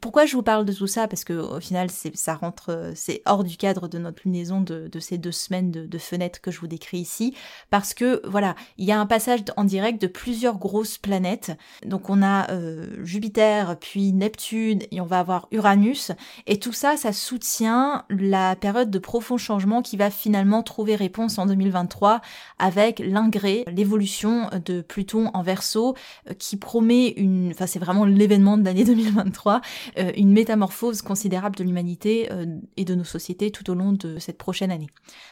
Pourquoi 0.00 0.26
je 0.26 0.36
vous 0.36 0.42
parle 0.42 0.64
de 0.64 0.72
tout 0.72 0.86
ça? 0.86 1.08
Parce 1.08 1.24
que 1.24 1.32
au 1.32 1.60
final, 1.60 1.88
ça 1.90 2.34
rentre, 2.34 2.70
euh, 2.70 2.92
c'est 2.94 3.22
hors 3.26 3.42
du 3.42 3.56
cadre 3.56 3.88
de 3.88 3.98
notre 3.98 4.22
lunaison 4.24 4.60
de, 4.60 4.88
ces 5.00 5.18
deux 5.18 5.32
semaines 5.32 5.70
de, 5.70 5.86
de 5.86 5.98
fenêtres 5.98 6.40
que 6.40 6.50
je 6.50 6.60
vous 6.60 6.66
décris 6.66 6.98
ici. 6.98 7.34
Parce 7.70 7.94
que 7.94 8.20
voilà, 8.24 8.54
il 8.76 8.84
y 8.84 8.92
a 8.92 9.00
un 9.00 9.06
passage 9.06 9.40
en 9.56 9.64
direct 9.64 10.00
de 10.00 10.06
plusieurs 10.06 10.58
grosses 10.58 10.98
planètes. 10.98 11.56
Donc 11.84 12.10
on 12.10 12.22
a 12.22 12.50
euh, 12.50 12.86
Jupiter, 13.04 13.76
puis 13.78 14.12
Neptune, 14.12 14.80
et 14.90 15.00
on 15.00 15.06
va 15.06 15.18
avoir 15.18 15.48
Uranus. 15.50 16.12
Et 16.46 16.58
tout 16.58 16.72
ça, 16.72 16.96
ça 16.96 17.12
soutient 17.12 18.04
la 18.08 18.56
période 18.56 18.90
de 18.90 18.98
profond 18.98 19.36
changement 19.36 19.82
qui 19.82 19.96
va 19.96 20.10
finalement 20.10 20.62
trouver 20.62 20.94
réponse 20.94 21.38
en 21.38 21.46
2023 21.46 22.20
avec 22.58 23.00
l'ingré, 23.00 23.64
l'évolution 23.66 24.48
de 24.64 24.80
Pluton 24.80 25.30
en 25.34 25.42
Verseau, 25.42 25.96
qui 26.38 26.56
promet 26.56 27.08
une, 27.16 27.50
enfin 27.50 27.66
c'est 27.66 27.78
vraiment 27.78 28.04
l'événement 28.04 28.58
de 28.58 28.64
l'année 28.64 28.84
2023 28.84 29.56
euh, 29.56 29.87
une 29.96 30.32
métamorphose 30.32 31.02
considérable 31.02 31.56
de 31.56 31.64
l'humanité 31.64 32.28
euh, 32.30 32.46
et 32.76 32.84
de 32.84 32.94
nos 32.94 33.04
sociétés 33.04 33.50
tout 33.50 33.70
au 33.70 33.74
long 33.74 33.92
de 33.92 34.18
cette 34.18 34.38
prochaine 34.38 34.70
année. 34.70 34.88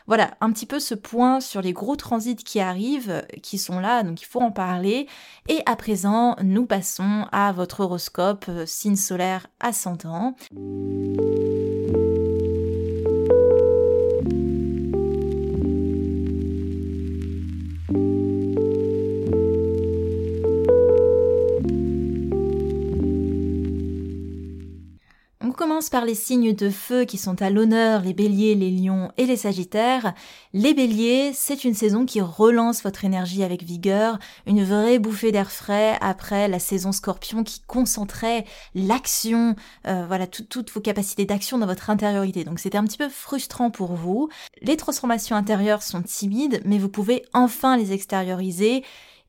Voilà, 0.06 0.36
un 0.40 0.52
petit 0.52 0.66
peu 0.66 0.80
ce 0.80 0.94
point 0.94 1.40
sur 1.40 1.62
les 1.62 1.72
gros 1.72 1.96
transits 1.96 2.36
qui 2.36 2.60
arrivent, 2.60 3.10
euh, 3.10 3.22
qui 3.42 3.58
sont 3.58 3.80
là, 3.80 4.02
donc 4.02 4.20
il 4.22 4.26
faut 4.26 4.40
en 4.40 4.50
parler. 4.52 5.06
Et 5.48 5.60
à 5.66 5.76
présent, 5.76 6.36
nous 6.42 6.66
passons 6.66 7.26
à 7.32 7.52
votre 7.52 7.80
horoscope, 7.80 8.50
signe 8.66 8.96
solaire 8.96 9.46
ascendant. 9.60 10.34
Par 25.90 26.04
les 26.04 26.14
signes 26.14 26.54
de 26.54 26.70
feu 26.70 27.04
qui 27.04 27.18
sont 27.18 27.40
à 27.42 27.50
l'honneur, 27.50 28.02
les 28.02 28.14
béliers, 28.14 28.54
les 28.54 28.70
lions 28.70 29.10
et 29.16 29.26
les 29.26 29.36
sagittaires. 29.36 30.14
Les 30.52 30.74
béliers, 30.74 31.32
c'est 31.34 31.64
une 31.64 31.74
saison 31.74 32.06
qui 32.06 32.20
relance 32.20 32.82
votre 32.82 33.04
énergie 33.04 33.42
avec 33.42 33.62
vigueur, 33.62 34.18
une 34.46 34.64
vraie 34.64 34.98
bouffée 34.98 35.32
d'air 35.32 35.50
frais 35.50 35.98
après 36.00 36.48
la 36.48 36.58
saison 36.58 36.92
scorpion 36.92 37.44
qui 37.44 37.60
concentrait 37.66 38.44
l'action, 38.74 39.54
euh, 39.86 40.04
voilà, 40.06 40.26
toutes 40.26 40.70
vos 40.70 40.80
capacités 40.80 41.24
d'action 41.24 41.58
dans 41.58 41.66
votre 41.66 41.90
intériorité. 41.90 42.44
Donc 42.44 42.58
c'était 42.58 42.78
un 42.78 42.84
petit 42.84 42.98
peu 42.98 43.08
frustrant 43.08 43.70
pour 43.70 43.94
vous. 43.94 44.28
Les 44.62 44.76
transformations 44.76 45.36
intérieures 45.36 45.82
sont 45.82 46.02
timides, 46.02 46.60
mais 46.64 46.78
vous 46.78 46.88
pouvez 46.88 47.24
enfin 47.32 47.76
les 47.76 47.92
extérioriser 47.92 48.84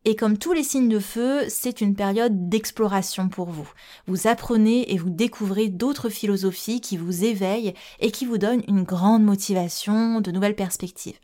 et 0.07 0.15
comme 0.15 0.37
tous 0.37 0.53
les 0.53 0.63
signes 0.63 0.87
de 0.87 0.99
feu, 0.99 1.41
c'est 1.49 1.81
une 1.81 1.93
période 1.93 2.47
d'exploration 2.47 3.27
pour 3.27 3.49
vous. 3.49 3.69
Vous 4.07 4.27
apprenez 4.27 4.93
et 4.93 4.97
vous 4.97 5.09
découvrez 5.09 5.67
d'autres 5.67 6.07
philosophies 6.07 6.79
qui 6.79 6.95
vous 6.95 7.25
éveillent 7.25 7.73
et 7.99 8.09
qui 8.09 8.25
vous 8.25 8.37
donnent 8.37 8.63
une 8.69 8.83
grande 8.83 9.25
motivation, 9.25 10.21
de 10.21 10.31
nouvelles 10.31 10.55
perspectives. 10.55 11.19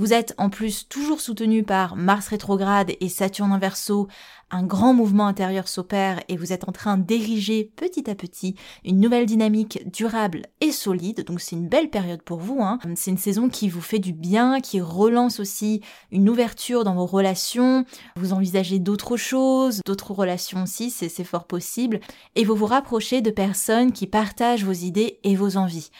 Vous 0.00 0.14
êtes 0.14 0.32
en 0.38 0.48
plus 0.48 0.88
toujours 0.88 1.20
soutenu 1.20 1.62
par 1.62 1.94
Mars 1.94 2.28
rétrograde 2.28 2.92
et 3.00 3.10
Saturne 3.10 3.52
en 3.52 3.58
verso, 3.58 4.08
un 4.50 4.62
grand 4.62 4.94
mouvement 4.94 5.26
intérieur 5.26 5.68
s'opère 5.68 6.22
et 6.30 6.38
vous 6.38 6.54
êtes 6.54 6.66
en 6.66 6.72
train 6.72 6.96
d'ériger 6.96 7.70
petit 7.76 8.08
à 8.08 8.14
petit 8.14 8.54
une 8.82 8.98
nouvelle 8.98 9.26
dynamique 9.26 9.82
durable 9.92 10.46
et 10.62 10.72
solide, 10.72 11.26
donc 11.26 11.42
c'est 11.42 11.54
une 11.54 11.68
belle 11.68 11.90
période 11.90 12.22
pour 12.22 12.38
vous. 12.38 12.62
Hein. 12.62 12.78
C'est 12.96 13.10
une 13.10 13.18
saison 13.18 13.50
qui 13.50 13.68
vous 13.68 13.82
fait 13.82 13.98
du 13.98 14.14
bien, 14.14 14.62
qui 14.62 14.80
relance 14.80 15.38
aussi 15.38 15.82
une 16.10 16.30
ouverture 16.30 16.82
dans 16.82 16.94
vos 16.94 17.04
relations, 17.04 17.84
vous 18.16 18.32
envisagez 18.32 18.78
d'autres 18.78 19.18
choses, 19.18 19.82
d'autres 19.84 20.12
relations 20.12 20.62
aussi, 20.62 20.88
c'est 20.88 21.24
fort 21.24 21.46
possible, 21.46 22.00
et 22.36 22.44
vous 22.46 22.54
vous 22.54 22.64
rapprochez 22.64 23.20
de 23.20 23.30
personnes 23.30 23.92
qui 23.92 24.06
partagent 24.06 24.64
vos 24.64 24.72
idées 24.72 25.18
et 25.24 25.36
vos 25.36 25.58
envies. 25.58 25.90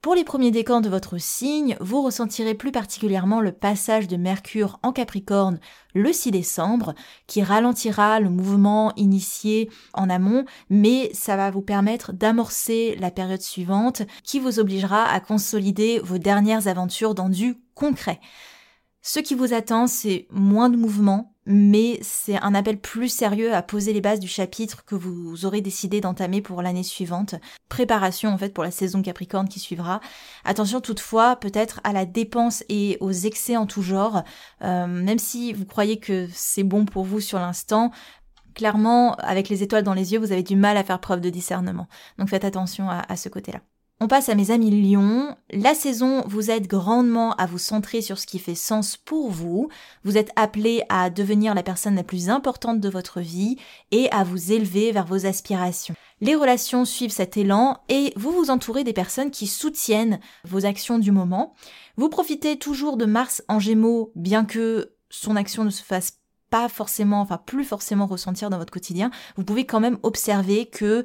Pour 0.00 0.14
les 0.14 0.22
premiers 0.22 0.52
décans 0.52 0.80
de 0.80 0.88
votre 0.88 1.18
signe, 1.18 1.76
vous 1.80 2.02
ressentirez 2.02 2.54
plus 2.54 2.70
particulièrement 2.70 3.40
le 3.40 3.50
passage 3.50 4.06
de 4.06 4.16
Mercure 4.16 4.78
en 4.84 4.92
Capricorne 4.92 5.58
le 5.92 6.12
6 6.12 6.30
décembre, 6.30 6.94
qui 7.26 7.42
ralentira 7.42 8.20
le 8.20 8.30
mouvement 8.30 8.92
initié 8.94 9.68
en 9.94 10.08
amont, 10.08 10.44
mais 10.70 11.10
ça 11.14 11.36
va 11.36 11.50
vous 11.50 11.62
permettre 11.62 12.12
d'amorcer 12.12 12.96
la 13.00 13.10
période 13.10 13.42
suivante, 13.42 14.02
qui 14.22 14.38
vous 14.38 14.60
obligera 14.60 15.02
à 15.04 15.18
consolider 15.18 15.98
vos 15.98 16.18
dernières 16.18 16.68
aventures 16.68 17.16
dans 17.16 17.28
du 17.28 17.56
concret. 17.74 18.20
Ce 19.10 19.20
qui 19.20 19.34
vous 19.34 19.54
attend, 19.54 19.86
c'est 19.86 20.26
moins 20.30 20.68
de 20.68 20.76
mouvement, 20.76 21.32
mais 21.46 21.98
c'est 22.02 22.38
un 22.42 22.54
appel 22.54 22.78
plus 22.78 23.08
sérieux 23.08 23.54
à 23.54 23.62
poser 23.62 23.94
les 23.94 24.02
bases 24.02 24.20
du 24.20 24.28
chapitre 24.28 24.84
que 24.84 24.94
vous 24.94 25.46
aurez 25.46 25.62
décidé 25.62 26.02
d'entamer 26.02 26.42
pour 26.42 26.60
l'année 26.60 26.82
suivante. 26.82 27.34
Préparation 27.70 28.28
en 28.28 28.36
fait 28.36 28.52
pour 28.52 28.64
la 28.64 28.70
saison 28.70 29.00
Capricorne 29.00 29.48
qui 29.48 29.60
suivra. 29.60 30.02
Attention 30.44 30.82
toutefois 30.82 31.36
peut-être 31.36 31.80
à 31.84 31.94
la 31.94 32.04
dépense 32.04 32.64
et 32.68 32.98
aux 33.00 33.10
excès 33.10 33.56
en 33.56 33.64
tout 33.64 33.80
genre. 33.80 34.24
Euh, 34.62 34.86
même 34.86 35.18
si 35.18 35.54
vous 35.54 35.64
croyez 35.64 35.98
que 35.98 36.28
c'est 36.30 36.62
bon 36.62 36.84
pour 36.84 37.04
vous 37.04 37.20
sur 37.20 37.38
l'instant, 37.38 37.92
clairement 38.54 39.14
avec 39.14 39.48
les 39.48 39.62
étoiles 39.62 39.84
dans 39.84 39.94
les 39.94 40.12
yeux 40.12 40.18
vous 40.18 40.32
avez 40.32 40.42
du 40.42 40.54
mal 40.54 40.76
à 40.76 40.84
faire 40.84 41.00
preuve 41.00 41.22
de 41.22 41.30
discernement. 41.30 41.88
Donc 42.18 42.28
faites 42.28 42.44
attention 42.44 42.90
à 42.90 43.16
ce 43.16 43.30
côté-là. 43.30 43.60
On 44.00 44.06
passe 44.06 44.28
à 44.28 44.36
mes 44.36 44.52
amis 44.52 44.70
Lion. 44.70 45.36
La 45.50 45.74
saison 45.74 46.22
vous 46.28 46.52
aide 46.52 46.68
grandement 46.68 47.32
à 47.32 47.46
vous 47.46 47.58
centrer 47.58 48.00
sur 48.00 48.16
ce 48.16 48.26
qui 48.26 48.38
fait 48.38 48.54
sens 48.54 48.96
pour 48.96 49.28
vous. 49.28 49.70
Vous 50.04 50.16
êtes 50.16 50.30
appelé 50.36 50.84
à 50.88 51.10
devenir 51.10 51.52
la 51.52 51.64
personne 51.64 51.96
la 51.96 52.04
plus 52.04 52.30
importante 52.30 52.78
de 52.78 52.88
votre 52.88 53.20
vie 53.20 53.56
et 53.90 54.08
à 54.12 54.22
vous 54.22 54.52
élever 54.52 54.92
vers 54.92 55.04
vos 55.04 55.26
aspirations. 55.26 55.96
Les 56.20 56.36
relations 56.36 56.84
suivent 56.84 57.10
cet 57.10 57.36
élan 57.36 57.78
et 57.88 58.12
vous 58.14 58.30
vous 58.30 58.50
entourez 58.50 58.84
des 58.84 58.92
personnes 58.92 59.32
qui 59.32 59.48
soutiennent 59.48 60.20
vos 60.44 60.64
actions 60.64 61.00
du 61.00 61.10
moment. 61.10 61.56
Vous 61.96 62.08
profitez 62.08 62.56
toujours 62.56 62.98
de 62.98 63.04
Mars 63.04 63.42
en 63.48 63.58
Gémeaux, 63.58 64.12
bien 64.14 64.44
que 64.44 64.92
son 65.10 65.34
action 65.34 65.64
ne 65.64 65.70
se 65.70 65.82
fasse 65.82 66.18
pas 66.50 66.68
forcément, 66.68 67.20
enfin 67.20 67.40
plus 67.44 67.64
forcément 67.64 68.06
ressentir 68.06 68.48
dans 68.48 68.58
votre 68.58 68.72
quotidien. 68.72 69.10
Vous 69.36 69.44
pouvez 69.44 69.66
quand 69.66 69.80
même 69.80 69.98
observer 70.04 70.66
que 70.66 71.04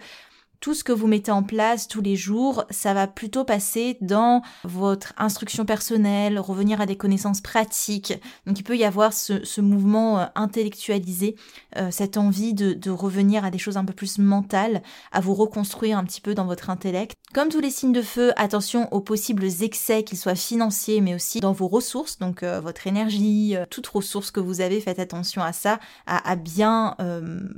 tout 0.64 0.74
ce 0.74 0.86
que 0.86 0.94
vous 0.94 1.08
mettez 1.08 1.30
en 1.30 1.44
place 1.44 1.90
tous 1.90 2.00
les 2.00 2.16
jours, 2.16 2.64
ça 2.70 2.94
va 2.94 3.06
plutôt 3.06 3.44
passer 3.44 3.98
dans 4.00 4.42
votre 4.64 5.12
instruction 5.18 5.66
personnelle, 5.66 6.40
revenir 6.40 6.80
à 6.80 6.86
des 6.86 6.96
connaissances 6.96 7.42
pratiques. 7.42 8.14
Donc 8.48 8.58
il 8.58 8.64
peut 8.64 8.78
y 8.78 8.86
avoir 8.86 9.12
ce, 9.12 9.60
mouvement 9.60 10.20
euh, 10.22 10.26
intellectualisé, 10.36 11.36
euh, 11.76 11.92
cette 11.92 12.16
envie 12.16 12.54
de, 12.54 12.90
revenir 12.90 13.44
à 13.44 13.52
des 13.52 13.58
choses 13.58 13.76
un 13.76 13.84
peu 13.84 13.92
plus 13.92 14.20
mentales, 14.20 14.84
à 15.12 15.20
vous 15.20 15.34
reconstruire 15.34 15.98
un 15.98 16.06
petit 16.06 16.22
peu 16.22 16.34
dans 16.34 16.46
votre 16.46 16.70
intellect. 16.70 17.18
Comme 17.34 17.50
tous 17.50 17.60
les 17.60 17.70
signes 17.70 17.92
de 17.92 18.02
feu, 18.02 18.32
attention 18.38 18.88
aux 18.94 19.02
possibles 19.02 19.50
excès, 19.60 20.04
qu'ils 20.04 20.18
soient 20.18 20.36
financiers, 20.36 21.02
mais 21.02 21.14
aussi 21.14 21.42
dans 21.42 21.52
vos 21.52 21.68
ressources, 21.68 22.20
donc 22.20 22.42
euh, 22.42 22.62
votre 22.62 22.88
énergie, 22.88 23.58
toutes 23.70 23.88
ressources 23.88 24.32
que 24.32 24.40
vous 24.40 24.62
avez, 24.62 24.80
faites 24.80 25.00
attention 25.00 25.42
à 25.42 25.52
ça, 25.52 25.80
à, 26.06 26.38
bien, 26.38 26.96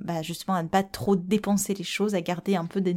bah, 0.04 0.24
justement, 0.24 0.56
à 0.56 0.64
ne 0.64 0.70
pas 0.70 0.82
trop 0.82 1.16
dépenser 1.16 1.76
les 1.76 1.84
choses, 1.84 2.16
à 2.16 2.22
garder 2.22 2.56
un 2.56 2.66
peu 2.66 2.82
d'énergie 2.82 2.95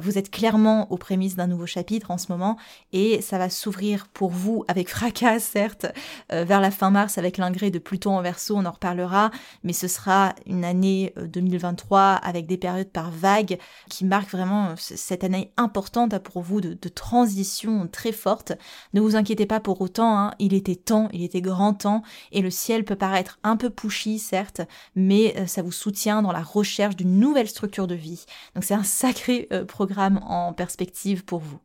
Vous 0.00 0.18
êtes 0.18 0.30
clairement 0.30 0.90
aux 0.90 0.96
prémices 0.96 1.36
d'un 1.36 1.46
nouveau 1.46 1.66
chapitre 1.66 2.10
en 2.10 2.18
ce 2.18 2.30
moment 2.30 2.56
et 2.92 3.20
ça 3.20 3.38
va 3.38 3.50
s'ouvrir 3.50 4.08
pour 4.08 4.30
vous 4.30 4.64
avec 4.68 4.88
fracas, 4.88 5.38
certes, 5.40 5.86
euh, 6.32 6.44
vers 6.44 6.60
la 6.60 6.70
fin 6.70 6.90
mars 6.90 7.18
avec 7.18 7.38
l'ingré 7.38 7.70
de 7.70 7.78
Pluton 7.78 8.16
en 8.16 8.22
verso, 8.22 8.56
on 8.56 8.64
en 8.66 8.70
reparlera, 8.70 9.30
mais 9.62 9.72
ce 9.72 9.88
sera 9.88 10.34
une 10.46 10.64
année 10.64 11.12
2023 11.16 11.98
euh, 11.98 12.16
avec 12.22 12.46
des 12.46 12.56
périodes 12.56 12.90
par 12.90 13.10
vagues 13.10 13.58
qui 13.88 14.04
marquent 14.04 14.30
vraiment 14.30 14.74
cette 14.76 15.24
année 15.24 15.52
importante 15.56 16.18
pour 16.18 16.42
vous 16.42 16.60
de, 16.60 16.88
transition 16.88 17.86
très 17.86 18.12
forte. 18.12 18.52
Ne 18.94 19.00
vous 19.00 19.14
inquiétez 19.14 19.46
pas 19.46 19.60
pour 19.60 19.80
autant, 19.80 20.18
hein, 20.18 20.34
il 20.38 20.54
était 20.54 20.74
temps, 20.74 21.08
il 21.12 21.22
était 21.22 21.42
grand 21.42 21.74
temps 21.74 22.02
et 22.32 22.40
le 22.40 22.50
ciel 22.50 22.84
peut 22.84 22.96
paraître 22.96 23.38
un 23.42 23.56
peu 23.56 23.70
pushy, 23.70 24.18
certes, 24.18 24.62
mais 24.96 25.34
euh, 25.36 25.46
ça 25.46 25.62
vous 25.62 25.72
soutient 25.72 26.22
dans 26.22 26.32
la 26.32 26.42
recherche 26.42 26.96
d'une 26.96 27.18
nouvelle 27.18 27.48
structure 27.48 27.86
de 27.86 27.94
vie. 27.94 28.24
Donc 28.54 28.64
c'est 28.64 28.74
un 28.74 28.84
sacré 28.84 29.27
euh, 29.30 29.64
programme 29.64 30.20
en 30.24 30.52
perspective 30.52 31.24
pour 31.24 31.40
vous. 31.40 31.58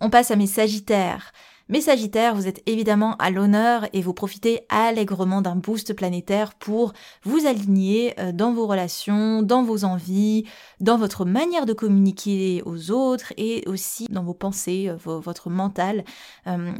On 0.00 0.10
passe 0.10 0.30
à 0.30 0.36
mes 0.36 0.46
Sagittaires. 0.46 1.32
Mes 1.68 1.82
Sagittaires, 1.82 2.34
vous 2.34 2.48
êtes 2.48 2.62
évidemment 2.66 3.14
à 3.18 3.30
l'honneur 3.30 3.86
et 3.92 4.02
vous 4.02 4.12
profitez 4.12 4.62
allègrement 4.70 5.40
d'un 5.40 5.54
boost 5.54 5.94
planétaire 5.94 6.54
pour 6.54 6.92
vous 7.22 7.46
aligner 7.46 8.18
euh, 8.18 8.32
dans 8.32 8.52
vos 8.52 8.66
relations, 8.66 9.42
dans 9.42 9.62
vos 9.62 9.84
envies, 9.84 10.46
dans 10.80 10.96
votre 10.96 11.24
manière 11.24 11.66
de 11.66 11.72
communiquer 11.72 12.62
aux 12.66 12.90
autres 12.90 13.32
et 13.36 13.62
aussi 13.68 14.06
dans 14.10 14.24
vos 14.24 14.34
pensées, 14.34 14.88
euh, 14.88 14.96
votre 14.96 15.48
mental. 15.48 16.04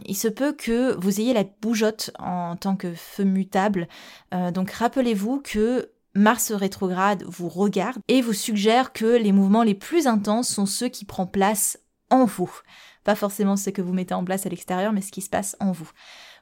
Il 0.06 0.16
se 0.16 0.26
peut 0.26 0.52
que 0.52 0.96
vous 0.98 1.20
ayez 1.20 1.34
la 1.34 1.44
bougeotte 1.44 2.10
en 2.18 2.56
tant 2.56 2.74
que 2.74 2.92
feu 2.94 3.24
mutable. 3.24 3.86
donc 4.52 4.70
rappelez-vous 4.72 5.40
que 5.40 5.90
Mars 6.14 6.52
rétrograde 6.52 7.24
vous 7.26 7.48
regarde 7.48 7.98
et 8.08 8.20
vous 8.20 8.32
suggère 8.32 8.92
que 8.92 9.16
les 9.16 9.32
mouvements 9.32 9.62
les 9.62 9.74
plus 9.74 10.06
intenses 10.06 10.48
sont 10.48 10.66
ceux 10.66 10.88
qui 10.88 11.04
prennent 11.04 11.30
place 11.30 11.78
en 12.10 12.24
vous 12.24 12.50
pas 13.04 13.14
forcément 13.14 13.56
ce 13.56 13.70
que 13.70 13.82
vous 13.82 13.92
mettez 13.92 14.14
en 14.14 14.24
place 14.24 14.46
à 14.46 14.48
l'extérieur, 14.48 14.92
mais 14.92 15.00
ce 15.00 15.12
qui 15.12 15.22
se 15.22 15.30
passe 15.30 15.56
en 15.60 15.72
vous. 15.72 15.90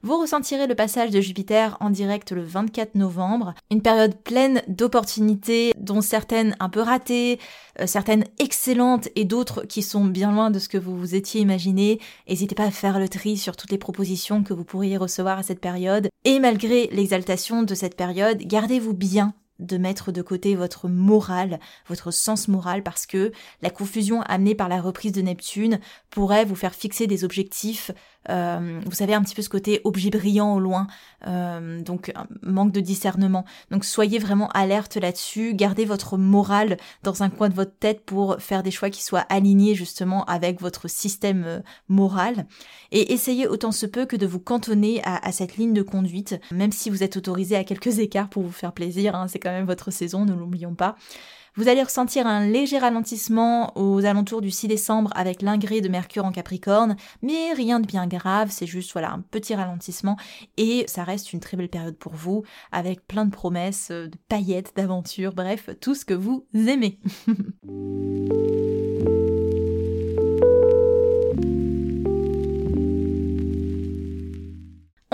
Vous 0.03 0.19
ressentirez 0.19 0.67
le 0.67 0.75
passage 0.75 1.11
de 1.11 1.21
Jupiter 1.21 1.77
en 1.81 1.91
direct 1.91 2.33
le 2.33 2.43
24 2.43 2.95
novembre, 2.95 3.55
une 3.71 3.83
période 3.83 4.17
pleine 4.17 4.63
d'opportunités, 4.69 5.73
dont 5.77 6.01
certaines 6.01 6.57
un 6.61 6.69
peu 6.69 6.81
ratées, 6.81 7.41
euh, 7.81 7.87
certaines 7.87 8.25
excellentes 8.39 9.09
et 9.17 9.25
d'autres 9.25 9.65
qui 9.65 9.83
sont 9.83 10.05
bien 10.05 10.31
loin 10.31 10.51
de 10.51 10.59
ce 10.59 10.69
que 10.69 10.79
vous 10.79 10.97
vous 10.97 11.15
étiez 11.15 11.41
imaginé. 11.41 12.01
N'hésitez 12.29 12.55
pas 12.55 12.67
à 12.67 12.71
faire 12.71 12.99
le 12.99 13.09
tri 13.09 13.37
sur 13.37 13.57
toutes 13.57 13.73
les 13.73 13.79
propositions 13.79 14.43
que 14.43 14.55
vous 14.55 14.65
pourriez 14.65 14.97
recevoir 14.97 15.39
à 15.39 15.43
cette 15.43 15.61
période. 15.61 16.09
Et 16.25 16.39
malgré 16.39 16.89
l'exaltation 16.93 17.63
de 17.63 17.75
cette 17.75 17.97
période, 17.97 18.39
gardez-vous 18.39 18.95
bien 18.95 19.35
de 19.59 19.79
mettre 19.79 20.13
de 20.13 20.23
côté 20.23 20.55
votre 20.55 20.89
morale, 20.89 21.59
votre 21.87 22.11
sens 22.11 22.49
moral, 22.49 22.83
parce 22.83 23.07
que 23.07 23.33
la 23.63 23.71
confusion 23.71 24.23
amenée 24.23 24.55
par 24.55 24.69
la 24.69 24.81
reprise 24.81 25.13
de 25.13 25.23
Neptune 25.23 25.81
pourrait 26.11 26.45
vous 26.45 26.55
faire 26.55 26.75
fixer 26.75 27.07
des 27.07 27.25
objectifs 27.25 27.91
euh, 28.31 28.81
vous 28.85 28.95
savez 28.95 29.15
un 29.15 29.23
petit 29.23 29.35
peu 29.35 29.43
ce 29.43 29.49
côté 29.49 29.81
objet 29.85 30.11
brillant 30.11 30.55
au 30.55 30.61
loin, 30.61 30.87
euh, 31.27 31.81
donc 31.83 32.13
manque 32.43 32.73
de 32.73 32.81
discernement. 32.81 33.45
Donc 33.71 33.85
soyez 33.85 34.19
vraiment 34.19 34.49
alerte 34.51 34.97
là-dessus, 34.97 35.55
gardez 35.55 35.85
votre 35.85 36.19
morale 36.19 36.77
dans 37.03 37.23
un 37.23 37.31
coin 37.31 37.49
de 37.49 37.55
votre 37.55 37.77
tête 37.77 38.05
pour 38.05 38.37
faire 38.39 38.63
des 38.63 38.71
choix 38.71 38.91
qui 38.91 39.03
soient 39.03 39.27
alignés 39.29 39.75
justement 39.75 40.25
avec 40.27 40.61
votre 40.61 40.89
système 40.89 41.45
euh, 41.47 41.61
moral, 41.89 42.47
et 42.93 43.13
essayez 43.13 43.47
autant 43.47 43.73
se 43.73 43.87
peut 43.87 44.07
que 44.07 44.17
de 44.17 44.27
vous 44.27 44.41
cantonner 44.41 45.01
à, 45.05 45.33
cette 45.33 45.57
ligne 45.57 45.73
de 45.73 45.83
conduite, 45.83 46.41
même 46.51 46.73
si 46.73 46.91
vous 46.91 47.03
êtes 47.03 47.17
autorisé 47.17 47.57
à 47.57 47.65
quelques 47.65 47.99
écarts 47.99 48.29
pour 48.29 48.43
vous 48.43 48.53
faire 48.53 48.73
plaisir, 48.73 49.15
hein, 49.15 49.29
c'est 49.29 49.39
quand 49.39 49.51
même 49.51 49.67
votre 49.67 49.91
saison, 49.91 50.25
ne 50.25 50.35
l'oublions 50.35 50.75
pas. 50.75 50.97
Vous 51.57 51.69
allez 51.69 51.83
ressentir 51.83 52.27
un 52.27 52.47
léger 52.47 52.79
ralentissement 52.79 53.73
aux 53.77 54.05
alentours 54.05 54.41
du 54.41 54.51
6 54.51 54.69
décembre 54.69 55.11
avec 55.15 55.43
l'ingré 55.43 55.81
de 55.81 55.89
Mercure 55.89 56.25
en 56.25 56.33
Capricorne, 56.33 56.97
mais 57.23 57.53
rien 57.53 57.81
de 57.81 57.87
bien 57.87 58.07
grave, 58.07 58.49
c'est 58.51 58.67
juste 58.67 58.93
voilà 58.93 59.13
un 59.13 59.21
petit 59.21 59.55
ralentissement 59.55 60.17
et 60.57 60.85
ça 60.87 61.05
reste 61.05 61.33
une 61.33 61.41
très 61.41 61.57
belle 61.57 61.69
période 61.69 61.97
pour 61.97 62.15
vous 62.15 62.45
avec 62.73 63.07
plein 63.07 63.25
de 63.25 63.31
promesses, 63.31 63.91
de 63.91 64.11
paillettes, 64.29 64.73
d'aventures, 64.77 65.33
bref, 65.33 65.71
tout 65.81 65.95
ce 65.95 66.05
que 66.05 66.15
vous 66.15 66.47
aimez. 66.55 67.01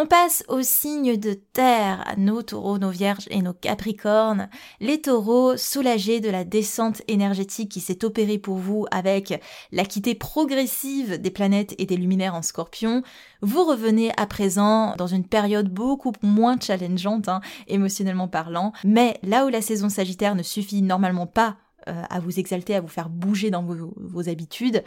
On 0.04 0.06
passe 0.06 0.44
aux 0.48 0.60
signes 0.60 1.16
de 1.16 1.32
terre, 1.32 2.04
nos 2.18 2.42
taureaux, 2.42 2.76
nos 2.76 2.90
vierges 2.90 3.26
et 3.30 3.40
nos 3.40 3.54
capricornes. 3.54 4.50
Les 4.78 5.00
taureaux, 5.00 5.56
soulagés 5.56 6.20
de 6.20 6.28
la 6.28 6.44
descente 6.44 7.00
énergétique 7.08 7.70
qui 7.70 7.80
s'est 7.80 8.04
opérée 8.04 8.36
pour 8.36 8.58
vous 8.58 8.84
avec 8.90 9.42
la 9.72 9.86
quittée 9.86 10.14
progressive 10.14 11.18
des 11.18 11.30
planètes 11.30 11.74
et 11.78 11.86
des 11.86 11.96
luminaires 11.96 12.34
en 12.34 12.42
scorpion, 12.42 13.02
vous 13.40 13.64
revenez 13.64 14.12
à 14.18 14.26
présent 14.26 14.94
dans 14.96 15.06
une 15.06 15.26
période 15.26 15.70
beaucoup 15.70 16.12
moins 16.20 16.60
challengeante, 16.60 17.30
hein, 17.30 17.40
émotionnellement 17.66 18.28
parlant, 18.28 18.74
mais 18.84 19.18
là 19.22 19.46
où 19.46 19.48
la 19.48 19.62
saison 19.62 19.88
sagittaire 19.88 20.34
ne 20.34 20.42
suffit 20.42 20.82
normalement 20.82 21.26
pas 21.26 21.56
euh, 21.88 22.02
à 22.08 22.18
vous 22.18 22.38
exalter, 22.38 22.74
à 22.74 22.80
vous 22.80 22.88
faire 22.88 23.10
bouger 23.10 23.50
dans 23.50 23.62
vos 23.62 24.28
habitudes, 24.28 24.82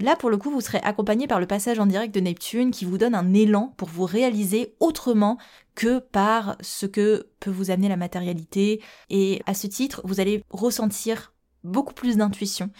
Là, 0.00 0.16
pour 0.16 0.28
le 0.28 0.36
coup, 0.36 0.50
vous 0.50 0.60
serez 0.60 0.80
accompagné 0.82 1.26
par 1.26 1.38
le 1.38 1.46
passage 1.46 1.78
en 1.78 1.86
direct 1.86 2.14
de 2.14 2.20
Neptune 2.20 2.72
qui 2.72 2.84
vous 2.84 2.98
donne 2.98 3.14
un 3.14 3.32
élan 3.32 3.74
pour 3.76 3.88
vous 3.88 4.04
réaliser 4.04 4.74
autrement 4.80 5.38
que 5.74 6.00
par 6.00 6.56
ce 6.60 6.86
que 6.86 7.28
peut 7.38 7.50
vous 7.50 7.70
amener 7.70 7.88
la 7.88 7.96
matérialité. 7.96 8.82
Et 9.08 9.40
à 9.46 9.54
ce 9.54 9.68
titre, 9.68 10.00
vous 10.04 10.20
allez 10.20 10.42
ressentir 10.50 11.32
beaucoup 11.62 11.94
plus 11.94 12.16
d'intuition 12.16 12.70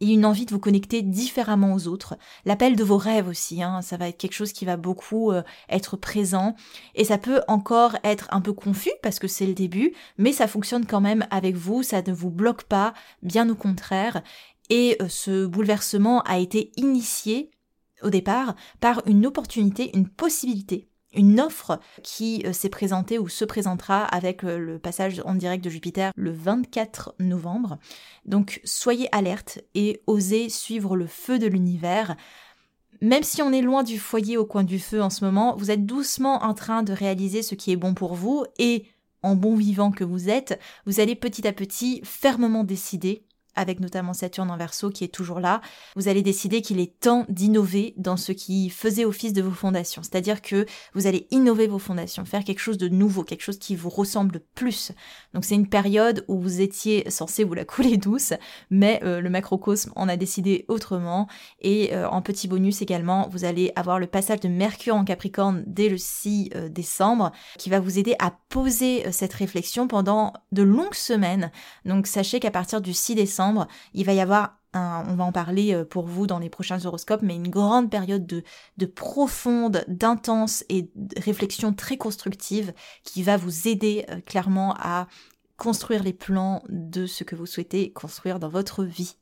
et 0.00 0.06
une 0.06 0.24
envie 0.24 0.46
de 0.46 0.50
vous 0.50 0.58
connecter 0.58 1.02
différemment 1.02 1.74
aux 1.74 1.86
autres. 1.86 2.16
L'appel 2.44 2.74
de 2.74 2.84
vos 2.84 2.96
rêves 2.96 3.28
aussi, 3.28 3.62
hein, 3.62 3.82
ça 3.82 3.96
va 3.96 4.08
être 4.08 4.16
quelque 4.16 4.32
chose 4.32 4.52
qui 4.52 4.64
va 4.64 4.76
beaucoup 4.76 5.30
euh, 5.30 5.42
être 5.68 5.96
présent 5.96 6.56
et 6.94 7.04
ça 7.04 7.18
peut 7.18 7.42
encore 7.48 7.96
être 8.02 8.26
un 8.30 8.40
peu 8.40 8.52
confus 8.52 8.92
parce 9.02 9.18
que 9.18 9.28
c'est 9.28 9.46
le 9.46 9.54
début, 9.54 9.92
mais 10.16 10.32
ça 10.32 10.48
fonctionne 10.48 10.86
quand 10.86 11.00
même 11.00 11.26
avec 11.30 11.54
vous, 11.54 11.82
ça 11.82 12.02
ne 12.02 12.12
vous 12.12 12.30
bloque 12.30 12.64
pas, 12.64 12.94
bien 13.22 13.48
au 13.50 13.54
contraire 13.54 14.22
et 14.70 14.96
euh, 15.02 15.08
ce 15.08 15.46
bouleversement 15.46 16.22
a 16.22 16.38
été 16.38 16.72
initié 16.76 17.50
au 18.02 18.08
départ 18.08 18.54
par 18.80 19.02
une 19.06 19.26
opportunité, 19.26 19.94
une 19.94 20.08
possibilité 20.08 20.90
une 21.12 21.40
offre 21.40 21.80
qui 22.02 22.42
euh, 22.46 22.52
s'est 22.52 22.68
présentée 22.68 23.18
ou 23.18 23.28
se 23.28 23.44
présentera 23.44 24.04
avec 24.04 24.44
euh, 24.44 24.58
le 24.58 24.78
passage 24.78 25.20
en 25.24 25.34
direct 25.34 25.64
de 25.64 25.70
Jupiter 25.70 26.12
le 26.14 26.30
24 26.30 27.14
novembre. 27.18 27.78
Donc 28.26 28.60
soyez 28.64 29.08
alerte 29.12 29.60
et 29.74 30.02
osez 30.06 30.48
suivre 30.48 30.96
le 30.96 31.06
feu 31.06 31.38
de 31.38 31.46
l'univers. 31.46 32.16
Même 33.00 33.22
si 33.22 33.42
on 33.42 33.52
est 33.52 33.62
loin 33.62 33.82
du 33.82 33.98
foyer 33.98 34.36
au 34.36 34.44
coin 34.44 34.62
du 34.62 34.78
feu 34.78 35.02
en 35.02 35.10
ce 35.10 35.24
moment, 35.24 35.56
vous 35.56 35.70
êtes 35.70 35.86
doucement 35.86 36.44
en 36.44 36.54
train 36.54 36.82
de 36.82 36.92
réaliser 36.92 37.42
ce 37.42 37.54
qui 37.54 37.72
est 37.72 37.76
bon 37.76 37.94
pour 37.94 38.14
vous 38.14 38.44
et 38.58 38.86
en 39.22 39.36
bon 39.36 39.54
vivant 39.54 39.90
que 39.90 40.04
vous 40.04 40.28
êtes, 40.28 40.58
vous 40.86 41.00
allez 41.00 41.14
petit 41.14 41.46
à 41.46 41.52
petit 41.52 42.00
fermement 42.04 42.64
décider 42.64 43.24
avec 43.56 43.80
notamment 43.80 44.12
Saturne 44.12 44.50
en 44.50 44.56
verso 44.56 44.90
qui 44.90 45.04
est 45.04 45.08
toujours 45.08 45.40
là, 45.40 45.60
vous 45.96 46.08
allez 46.08 46.22
décider 46.22 46.62
qu'il 46.62 46.80
est 46.80 46.98
temps 47.00 47.24
d'innover 47.28 47.94
dans 47.96 48.16
ce 48.16 48.32
qui 48.32 48.70
faisait 48.70 49.04
office 49.04 49.32
de 49.32 49.42
vos 49.42 49.50
fondations. 49.50 50.02
C'est-à-dire 50.02 50.42
que 50.42 50.66
vous 50.94 51.06
allez 51.06 51.26
innover 51.30 51.66
vos 51.66 51.78
fondations, 51.78 52.24
faire 52.24 52.44
quelque 52.44 52.60
chose 52.60 52.78
de 52.78 52.88
nouveau, 52.88 53.24
quelque 53.24 53.42
chose 53.42 53.58
qui 53.58 53.76
vous 53.76 53.90
ressemble 53.90 54.40
plus. 54.54 54.92
Donc 55.34 55.44
c'est 55.44 55.54
une 55.54 55.68
période 55.68 56.24
où 56.28 56.40
vous 56.40 56.60
étiez 56.60 57.08
censé 57.10 57.44
vous 57.44 57.54
la 57.54 57.64
couler 57.64 57.96
douce, 57.96 58.32
mais 58.70 59.00
euh, 59.02 59.20
le 59.20 59.30
macrocosme 59.30 59.92
en 59.96 60.08
a 60.08 60.16
décidé 60.16 60.64
autrement. 60.68 61.28
Et 61.60 61.94
euh, 61.94 62.08
en 62.08 62.22
petit 62.22 62.48
bonus 62.48 62.82
également, 62.82 63.28
vous 63.30 63.44
allez 63.44 63.72
avoir 63.76 63.98
le 63.98 64.06
passage 64.06 64.40
de 64.40 64.48
Mercure 64.48 64.94
en 64.94 65.04
Capricorne 65.04 65.64
dès 65.66 65.88
le 65.88 65.98
6 65.98 66.50
euh, 66.54 66.68
décembre, 66.68 67.32
qui 67.58 67.70
va 67.70 67.80
vous 67.80 67.98
aider 67.98 68.14
à 68.18 68.32
poser 68.48 69.10
cette 69.12 69.34
réflexion 69.34 69.88
pendant 69.88 70.32
de 70.52 70.62
longues 70.62 70.94
semaines. 70.94 71.50
Donc 71.84 72.06
sachez 72.06 72.40
qu'à 72.40 72.50
partir 72.50 72.80
du 72.80 72.92
6 72.92 73.14
décembre, 73.14 73.39
il 73.94 74.04
va 74.04 74.12
y 74.12 74.20
avoir 74.20 74.60
un, 74.72 75.04
on 75.08 75.14
va 75.14 75.24
en 75.24 75.32
parler 75.32 75.74
euh, 75.74 75.84
pour 75.84 76.06
vous 76.06 76.26
dans 76.26 76.38
les 76.38 76.50
prochains 76.50 76.84
horoscopes, 76.84 77.22
mais 77.22 77.34
une 77.34 77.48
grande 77.48 77.90
période 77.90 78.26
de, 78.26 78.42
de 78.76 78.86
profonde, 78.86 79.84
d'intense 79.88 80.64
et 80.68 80.90
de 80.94 81.20
réflexion 81.20 81.72
très 81.72 81.96
constructive 81.96 82.72
qui 83.02 83.22
va 83.22 83.36
vous 83.36 83.68
aider 83.68 84.04
euh, 84.10 84.20
clairement 84.20 84.74
à 84.78 85.06
construire 85.56 86.02
les 86.02 86.12
plans 86.12 86.62
de 86.68 87.06
ce 87.06 87.24
que 87.24 87.36
vous 87.36 87.46
souhaitez 87.46 87.92
construire 87.92 88.38
dans 88.38 88.48
votre 88.48 88.84
vie. 88.84 89.16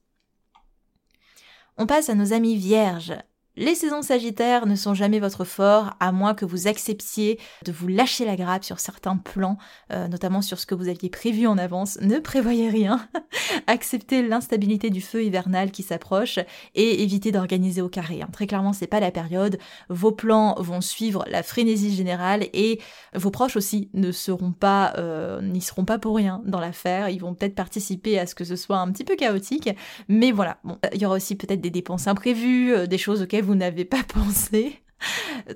On 1.76 1.86
passe 1.86 2.08
à 2.08 2.14
nos 2.14 2.32
amis 2.32 2.56
vierges. 2.56 3.14
Les 3.58 3.74
saisons 3.74 4.02
sagittaires 4.02 4.66
ne 4.66 4.76
sont 4.76 4.94
jamais 4.94 5.18
votre 5.18 5.44
fort, 5.44 5.94
à 5.98 6.12
moins 6.12 6.34
que 6.34 6.44
vous 6.44 6.68
acceptiez 6.68 7.40
de 7.64 7.72
vous 7.72 7.88
lâcher 7.88 8.24
la 8.24 8.36
grappe 8.36 8.62
sur 8.62 8.78
certains 8.78 9.16
plans, 9.16 9.58
euh, 9.92 10.06
notamment 10.06 10.42
sur 10.42 10.60
ce 10.60 10.64
que 10.64 10.76
vous 10.76 10.86
aviez 10.86 11.10
prévu 11.10 11.48
en 11.48 11.58
avance. 11.58 11.98
Ne 12.00 12.20
prévoyez 12.20 12.70
rien. 12.70 13.08
Acceptez 13.66 14.22
l'instabilité 14.22 14.90
du 14.90 15.00
feu 15.00 15.24
hivernal 15.24 15.72
qui 15.72 15.82
s'approche 15.82 16.38
et 16.76 17.02
évitez 17.02 17.32
d'organiser 17.32 17.82
au 17.82 17.88
carré. 17.88 18.22
Hein. 18.22 18.28
Très 18.32 18.46
clairement, 18.46 18.72
c'est 18.72 18.86
pas 18.86 19.00
la 19.00 19.10
période. 19.10 19.58
Vos 19.88 20.12
plans 20.12 20.54
vont 20.58 20.80
suivre 20.80 21.24
la 21.26 21.42
frénésie 21.42 21.92
générale 21.92 22.46
et 22.52 22.78
vos 23.12 23.32
proches 23.32 23.56
aussi 23.56 23.90
ne 23.92 24.12
seront 24.12 24.52
pas, 24.52 24.92
euh, 24.98 25.42
n'y 25.42 25.62
seront 25.62 25.84
pas 25.84 25.98
pour 25.98 26.14
rien 26.14 26.42
dans 26.44 26.60
l'affaire. 26.60 27.08
Ils 27.08 27.18
vont 27.18 27.34
peut-être 27.34 27.56
participer 27.56 28.20
à 28.20 28.26
ce 28.28 28.36
que 28.36 28.44
ce 28.44 28.54
soit 28.54 28.78
un 28.78 28.92
petit 28.92 29.04
peu 29.04 29.16
chaotique, 29.16 29.70
mais 30.06 30.30
voilà. 30.30 30.58
Bon, 30.62 30.78
il 30.94 31.02
y 31.02 31.06
aura 31.06 31.16
aussi 31.16 31.34
peut-être 31.34 31.60
des 31.60 31.70
dépenses 31.70 32.06
imprévues, 32.06 32.72
euh, 32.72 32.86
des 32.86 32.98
choses 32.98 33.22
auxquelles 33.22 33.47
vous 33.48 33.54
n'avez 33.54 33.86
pas 33.86 34.02
pensé. 34.08 34.82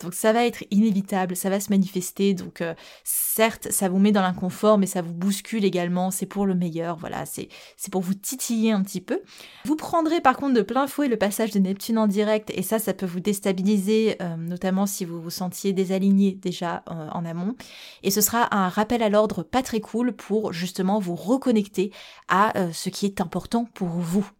Donc 0.00 0.14
ça 0.14 0.32
va 0.32 0.46
être 0.46 0.64
inévitable, 0.70 1.34
ça 1.34 1.50
va 1.50 1.58
se 1.58 1.70
manifester. 1.70 2.32
Donc 2.32 2.60
euh, 2.60 2.74
certes, 3.04 3.68
ça 3.70 3.88
vous 3.88 3.98
met 3.98 4.12
dans 4.12 4.22
l'inconfort, 4.22 4.78
mais 4.78 4.86
ça 4.86 5.02
vous 5.02 5.12
bouscule 5.12 5.64
également. 5.64 6.10
C'est 6.10 6.26
pour 6.26 6.46
le 6.46 6.54
meilleur, 6.54 6.96
voilà. 6.96 7.24
C'est 7.26 7.48
pour 7.90 8.00
vous 8.00 8.14
titiller 8.14 8.70
un 8.72 8.82
petit 8.82 9.00
peu. 9.00 9.20
Vous 9.64 9.76
prendrez 9.76 10.20
par 10.20 10.36
contre 10.36 10.54
de 10.54 10.62
plein 10.62 10.86
fouet 10.86 11.08
le 11.08 11.16
passage 11.16 11.50
de 11.50 11.58
Neptune 11.58 11.98
en 11.98 12.06
direct, 12.06 12.50
et 12.54 12.62
ça, 12.62 12.78
ça 12.78 12.94
peut 12.94 13.04
vous 13.04 13.20
déstabiliser, 13.20 14.16
euh, 14.22 14.36
notamment 14.36 14.86
si 14.86 15.04
vous 15.04 15.20
vous 15.20 15.30
sentiez 15.30 15.72
désaligné 15.72 16.32
déjà 16.32 16.84
euh, 16.88 17.08
en 17.10 17.24
amont. 17.24 17.56
Et 18.04 18.10
ce 18.10 18.20
sera 18.20 18.54
un 18.56 18.68
rappel 18.68 19.02
à 19.02 19.08
l'ordre 19.08 19.42
pas 19.42 19.62
très 19.62 19.80
cool 19.80 20.12
pour 20.12 20.52
justement 20.52 21.00
vous 21.00 21.16
reconnecter 21.16 21.90
à 22.28 22.52
ce 22.72 22.88
qui 22.88 23.06
est 23.06 23.20
important 23.20 23.64
pour 23.74 23.88
vous. 23.88 24.30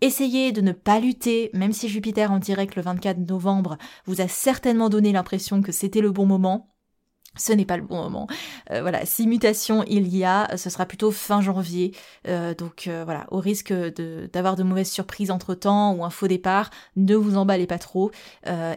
Essayez 0.00 0.52
de 0.52 0.60
ne 0.60 0.72
pas 0.72 1.00
lutter, 1.00 1.50
même 1.54 1.72
si 1.72 1.88
Jupiter 1.88 2.30
en 2.30 2.38
direct 2.38 2.76
le 2.76 2.82
24 2.82 3.18
novembre 3.18 3.78
vous 4.06 4.20
a 4.20 4.28
certainement 4.28 4.88
donné 4.88 5.12
l'impression 5.12 5.62
que 5.62 5.72
c'était 5.72 6.00
le 6.00 6.10
bon 6.10 6.26
moment 6.26 6.73
ce 7.36 7.52
n'est 7.52 7.64
pas 7.64 7.76
le 7.76 7.82
bon 7.82 8.02
moment. 8.02 8.26
Euh, 8.70 8.80
voilà, 8.82 9.04
si 9.06 9.26
mutation 9.26 9.84
il 9.88 10.14
y 10.14 10.24
a, 10.24 10.56
ce 10.56 10.70
sera 10.70 10.86
plutôt 10.86 11.10
fin 11.10 11.40
janvier. 11.40 11.92
Euh, 12.28 12.54
donc 12.54 12.86
euh, 12.86 13.02
voilà, 13.04 13.26
au 13.30 13.38
risque 13.38 13.72
d'avoir 13.72 14.56
de, 14.56 14.62
mauvaises 14.62 14.90
surprises 14.90 15.30
entre 15.30 15.54
temps 15.54 15.94
ou 15.94 16.04
un 16.04 16.10
faux 16.10 16.28
départ, 16.28 16.70
ne 16.96 17.14
vous 17.14 17.36
emballez 17.36 17.66
pas 17.66 17.78
trop. 17.78 18.10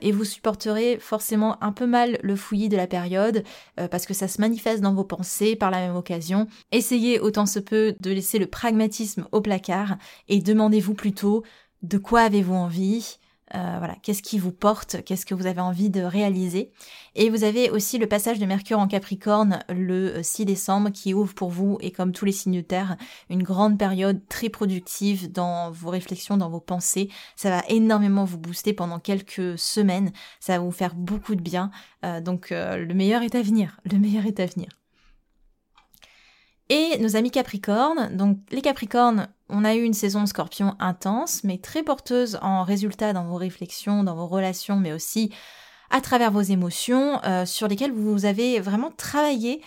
et 0.01 0.11
vous 0.11 0.23
supporterez 0.23 0.97
forcément 0.99 1.61
un 1.63 1.71
peu 1.71 1.85
mal 1.85 2.19
le 2.21 2.35
fouillis 2.35 2.69
de 2.69 2.77
la 2.77 2.87
période 2.87 3.43
parce 3.91 4.05
que 4.05 4.13
ça 4.13 4.27
se 4.27 4.41
manifeste 4.41 4.81
dans 4.81 4.93
vos 4.93 5.03
pensées 5.03 5.55
par 5.55 5.71
la 5.71 5.79
même 5.79 5.95
occasion. 5.95 6.47
Essayez 6.71 7.19
autant 7.19 7.45
se 7.45 7.59
peut 7.59 7.95
de 7.99 8.11
laisser 8.11 8.39
le 8.39 8.47
pragmatisme 8.47 9.27
au 9.31 9.41
placard 9.41 9.97
et 10.27 10.41
demandez-vous 10.41 10.93
plutôt 10.93 11.43
de 11.83 11.97
quoi 11.97 12.21
avez-vous 12.21 12.55
envie? 12.55 13.17
Euh, 13.55 13.75
voilà, 13.77 13.95
qu'est-ce 14.01 14.21
qui 14.21 14.39
vous 14.39 14.51
porte, 14.51 15.03
qu'est-ce 15.05 15.25
que 15.25 15.33
vous 15.33 15.47
avez 15.47 15.61
envie 15.61 15.89
de 15.89 16.01
réaliser? 16.01 16.71
Et 17.15 17.29
vous 17.29 17.43
avez 17.43 17.69
aussi 17.69 17.97
le 17.97 18.07
passage 18.07 18.39
de 18.39 18.45
Mercure 18.45 18.79
en 18.79 18.87
Capricorne 18.87 19.59
le 19.69 20.21
6 20.21 20.41
euh, 20.41 20.45
décembre 20.45 20.89
qui 20.89 21.13
ouvre 21.13 21.33
pour 21.33 21.49
vous, 21.49 21.77
et 21.81 21.91
comme 21.91 22.11
tous 22.11 22.25
les 22.25 22.31
signes 22.31 22.57
de 22.57 22.61
terre, 22.61 22.97
une 23.29 23.43
grande 23.43 23.77
période 23.77 24.21
très 24.27 24.49
productive 24.49 25.31
dans 25.31 25.71
vos 25.71 25.89
réflexions, 25.89 26.37
dans 26.37 26.49
vos 26.49 26.59
pensées. 26.59 27.09
Ça 27.35 27.49
va 27.49 27.63
énormément 27.69 28.25
vous 28.25 28.37
booster 28.37 28.73
pendant 28.73 28.99
quelques 28.99 29.57
semaines, 29.57 30.11
ça 30.39 30.57
va 30.57 30.63
vous 30.63 30.71
faire 30.71 30.95
beaucoup 30.95 31.35
de 31.35 31.41
bien. 31.41 31.71
Euh, 32.03 32.21
donc 32.21 32.49
le 32.51 32.93
meilleur 32.93 33.21
est 33.23 33.35
à 33.35 33.41
venir, 33.41 33.79
le 33.89 33.97
meilleur 33.97 34.25
est 34.25 34.39
à 34.39 34.45
venir. 34.45 34.69
Et 36.69 36.97
nos 36.99 37.15
amis 37.15 37.31
Capricornes, 37.31 38.15
donc 38.15 38.39
les 38.51 38.61
Capricornes, 38.61 39.29
on 39.49 39.63
a 39.63 39.75
eu 39.75 39.83
une 39.83 39.93
saison 39.93 40.25
scorpion 40.25 40.75
intense, 40.79 41.43
mais 41.45 41.57
très 41.57 41.81
porteuse 41.81 42.37
en 42.41 42.63
résultats 42.63 43.13
dans 43.13 43.23
vos 43.23 43.37
réflexions, 43.37 44.03
dans 44.03 44.15
vos 44.15 44.27
relations, 44.27 44.75
mais 44.75 44.91
aussi 44.91 45.31
à 45.89 46.01
travers 46.01 46.31
vos 46.31 46.41
émotions, 46.41 47.23
euh, 47.23 47.45
sur 47.45 47.69
lesquelles 47.69 47.93
vous 47.93 48.25
avez 48.25 48.59
vraiment 48.59 48.91
travaillé 48.91 49.61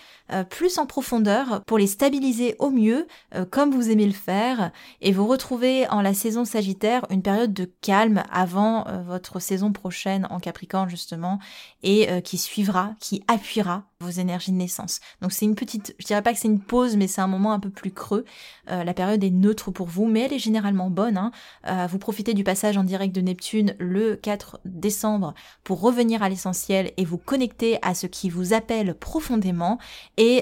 plus 0.49 0.77
en 0.77 0.85
profondeur 0.85 1.61
pour 1.65 1.77
les 1.77 1.87
stabiliser 1.87 2.55
au 2.59 2.69
mieux, 2.69 3.07
euh, 3.35 3.45
comme 3.45 3.71
vous 3.71 3.89
aimez 3.89 4.05
le 4.05 4.11
faire, 4.11 4.71
et 5.01 5.11
vous 5.11 5.27
retrouvez 5.27 5.87
en 5.89 6.01
la 6.01 6.13
saison 6.13 6.45
Sagittaire 6.45 7.05
une 7.09 7.21
période 7.21 7.53
de 7.53 7.69
calme 7.81 8.23
avant 8.31 8.85
votre 9.05 9.39
saison 9.39 9.71
prochaine 9.71 10.27
en 10.29 10.39
Capricorne 10.39 10.89
justement, 10.89 11.39
et 11.83 12.21
qui 12.23 12.37
suivra, 12.37 12.93
qui 12.99 13.23
appuiera 13.27 13.83
vos 13.99 14.09
énergies 14.09 14.51
de 14.51 14.57
naissance. 14.57 14.99
Donc 15.21 15.31
c'est 15.31 15.45
une 15.45 15.55
petite, 15.55 15.95
je 15.99 16.05
dirais 16.05 16.21
pas 16.21 16.33
que 16.33 16.39
c'est 16.39 16.47
une 16.47 16.59
pause, 16.59 16.97
mais 16.97 17.07
c'est 17.07 17.21
un 17.21 17.27
moment 17.27 17.53
un 17.53 17.59
peu 17.59 17.69
plus 17.69 17.91
creux. 17.91 18.25
la 18.67 18.93
période 18.93 19.23
est 19.23 19.29
neutre 19.29 19.71
pour 19.71 19.87
vous, 19.87 20.05
mais 20.05 20.21
elle 20.21 20.33
est 20.33 20.39
généralement 20.39 20.89
bonne. 20.89 21.17
Hein. 21.17 21.87
vous 21.87 21.99
profitez 21.99 22.33
du 22.33 22.43
passage 22.43 22.77
en 22.77 22.83
direct 22.83 23.13
de 23.15 23.21
Neptune 23.21 23.75
le 23.79 24.15
4 24.15 24.59
décembre 24.65 25.33
pour 25.63 25.81
revenir 25.81 26.23
à 26.23 26.29
l'essentiel 26.29 26.91
et 26.97 27.05
vous 27.05 27.17
connecter 27.17 27.77
à 27.81 27.93
ce 27.93 28.07
qui 28.07 28.29
vous 28.29 28.53
appelle 28.53 28.95
profondément. 28.95 29.77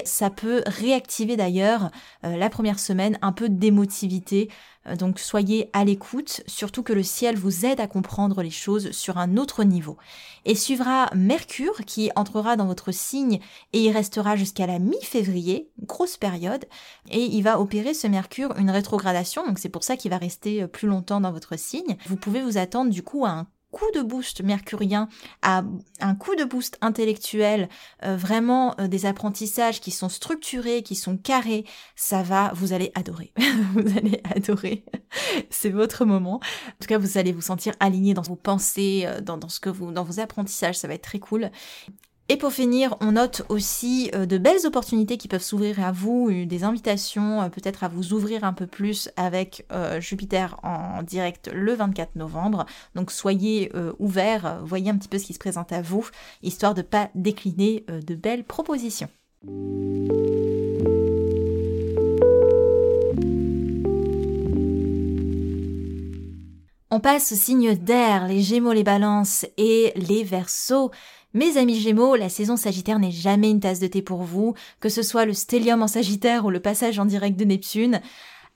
Ça 0.04 0.30
peut 0.30 0.62
réactiver 0.66 1.36
d'ailleurs 1.36 1.90
euh, 2.24 2.36
la 2.36 2.50
première 2.50 2.78
semaine 2.78 3.18
un 3.22 3.32
peu 3.32 3.48
d'émotivité 3.48 4.48
euh, 4.86 4.96
donc 4.96 5.18
soyez 5.18 5.68
à 5.72 5.84
l'écoute, 5.84 6.42
surtout 6.46 6.82
que 6.82 6.92
le 6.92 7.02
ciel 7.02 7.36
vous 7.36 7.66
aide 7.66 7.80
à 7.80 7.86
comprendre 7.86 8.42
les 8.42 8.50
choses 8.50 8.92
sur 8.92 9.18
un 9.18 9.36
autre 9.36 9.64
niveau. 9.64 9.96
Et 10.44 10.54
suivra 10.54 11.10
Mercure 11.14 11.84
qui 11.86 12.10
entrera 12.16 12.56
dans 12.56 12.66
votre 12.66 12.92
signe 12.92 13.40
et 13.72 13.80
y 13.80 13.92
restera 13.92 14.36
jusqu'à 14.36 14.66
la 14.66 14.78
mi-février, 14.78 15.70
grosse 15.82 16.16
période, 16.16 16.66
et 17.10 17.22
il 17.22 17.42
va 17.42 17.60
opérer 17.60 17.94
ce 17.94 18.06
Mercure 18.06 18.54
une 18.56 18.70
rétrogradation, 18.70 19.46
donc 19.46 19.58
c'est 19.58 19.68
pour 19.68 19.84
ça 19.84 19.96
qu'il 19.96 20.10
va 20.10 20.18
rester 20.18 20.62
euh, 20.62 20.66
plus 20.66 20.88
longtemps 20.88 21.20
dans 21.20 21.32
votre 21.32 21.58
signe. 21.58 21.96
Vous 22.06 22.16
pouvez 22.16 22.42
vous 22.42 22.58
attendre 22.58 22.90
du 22.90 23.02
coup 23.02 23.26
à 23.26 23.30
un 23.30 23.46
coup 23.70 23.90
de 23.94 24.02
boost 24.02 24.42
mercurien, 24.42 25.08
à 25.42 25.62
un 26.00 26.14
coup 26.14 26.34
de 26.34 26.44
boost 26.44 26.78
intellectuel, 26.80 27.68
euh, 28.04 28.16
vraiment 28.16 28.74
euh, 28.80 28.88
des 28.88 29.06
apprentissages 29.06 29.80
qui 29.80 29.90
sont 29.90 30.08
structurés, 30.08 30.82
qui 30.82 30.94
sont 30.94 31.16
carrés, 31.16 31.64
ça 31.96 32.22
va, 32.22 32.52
vous 32.54 32.72
allez 32.72 32.90
adorer. 32.94 33.32
vous 33.74 33.96
allez 33.96 34.20
adorer. 34.24 34.84
C'est 35.50 35.70
votre 35.70 36.04
moment. 36.04 36.36
En 36.36 36.78
tout 36.80 36.88
cas, 36.88 36.98
vous 36.98 37.18
allez 37.18 37.32
vous 37.32 37.40
sentir 37.40 37.74
aligné 37.80 38.14
dans 38.14 38.22
vos 38.22 38.36
pensées, 38.36 39.04
euh, 39.06 39.20
ce 39.48 39.60
que 39.60 39.70
vous, 39.70 39.92
dans 39.92 40.04
vos 40.04 40.20
apprentissages, 40.20 40.76
ça 40.76 40.88
va 40.88 40.94
être 40.94 41.02
très 41.02 41.18
cool. 41.18 41.50
Et 42.30 42.36
pour 42.36 42.52
finir, 42.52 42.96
on 43.00 43.10
note 43.10 43.42
aussi 43.48 44.08
euh, 44.14 44.24
de 44.24 44.38
belles 44.38 44.64
opportunités 44.64 45.16
qui 45.16 45.26
peuvent 45.26 45.42
s'ouvrir 45.42 45.84
à 45.84 45.90
vous, 45.90 46.30
des 46.46 46.62
invitations 46.62 47.42
euh, 47.42 47.48
peut-être 47.48 47.82
à 47.82 47.88
vous 47.88 48.12
ouvrir 48.12 48.44
un 48.44 48.52
peu 48.52 48.68
plus 48.68 49.10
avec 49.16 49.66
euh, 49.72 50.00
Jupiter 50.00 50.54
en 50.62 51.02
direct 51.02 51.50
le 51.52 51.74
24 51.74 52.14
novembre. 52.14 52.66
Donc 52.94 53.10
soyez 53.10 53.72
ouverts, 53.98 54.60
voyez 54.62 54.90
un 54.90 54.96
petit 54.96 55.08
peu 55.08 55.18
ce 55.18 55.24
qui 55.24 55.34
se 55.34 55.40
présente 55.40 55.72
à 55.72 55.82
vous, 55.82 56.08
histoire 56.44 56.74
de 56.74 56.82
pas 56.82 57.10
décliner 57.16 57.84
de 57.88 58.14
belles 58.14 58.44
propositions. 58.44 59.08
On 66.92 66.98
passe 66.98 67.30
aux 67.30 67.36
signes 67.36 67.76
d'air, 67.76 68.26
les 68.26 68.42
Gémeaux, 68.42 68.72
les 68.72 68.82
Balances 68.82 69.46
et 69.56 69.92
les 69.94 70.24
Verseaux. 70.24 70.90
Mes 71.32 71.58
amis 71.58 71.78
Gémeaux, 71.78 72.16
la 72.16 72.28
saison 72.28 72.56
Sagittaire 72.56 72.98
n'est 72.98 73.12
jamais 73.12 73.50
une 73.50 73.60
tasse 73.60 73.78
de 73.78 73.86
thé 73.86 74.02
pour 74.02 74.24
vous, 74.24 74.54
que 74.80 74.88
ce 74.88 75.04
soit 75.04 75.26
le 75.26 75.32
stellium 75.32 75.80
en 75.80 75.86
Sagittaire 75.86 76.44
ou 76.44 76.50
le 76.50 76.58
passage 76.58 76.98
en 76.98 77.04
direct 77.04 77.38
de 77.38 77.44
Neptune. 77.44 78.00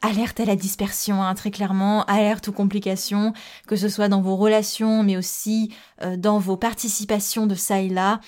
Alerte 0.02 0.40
à 0.40 0.44
la 0.44 0.56
dispersion, 0.56 1.22
hein, 1.22 1.34
très 1.36 1.52
clairement, 1.52 2.04
alerte 2.06 2.48
aux 2.48 2.52
complications, 2.52 3.32
que 3.68 3.76
ce 3.76 3.88
soit 3.88 4.08
dans 4.08 4.20
vos 4.20 4.34
relations, 4.34 5.04
mais 5.04 5.16
aussi 5.16 5.72
euh, 6.02 6.16
dans 6.16 6.40
vos 6.40 6.56
participations 6.56 7.46
de 7.46 7.54
ça 7.54 7.80
et 7.80 7.88
là. 7.88 8.20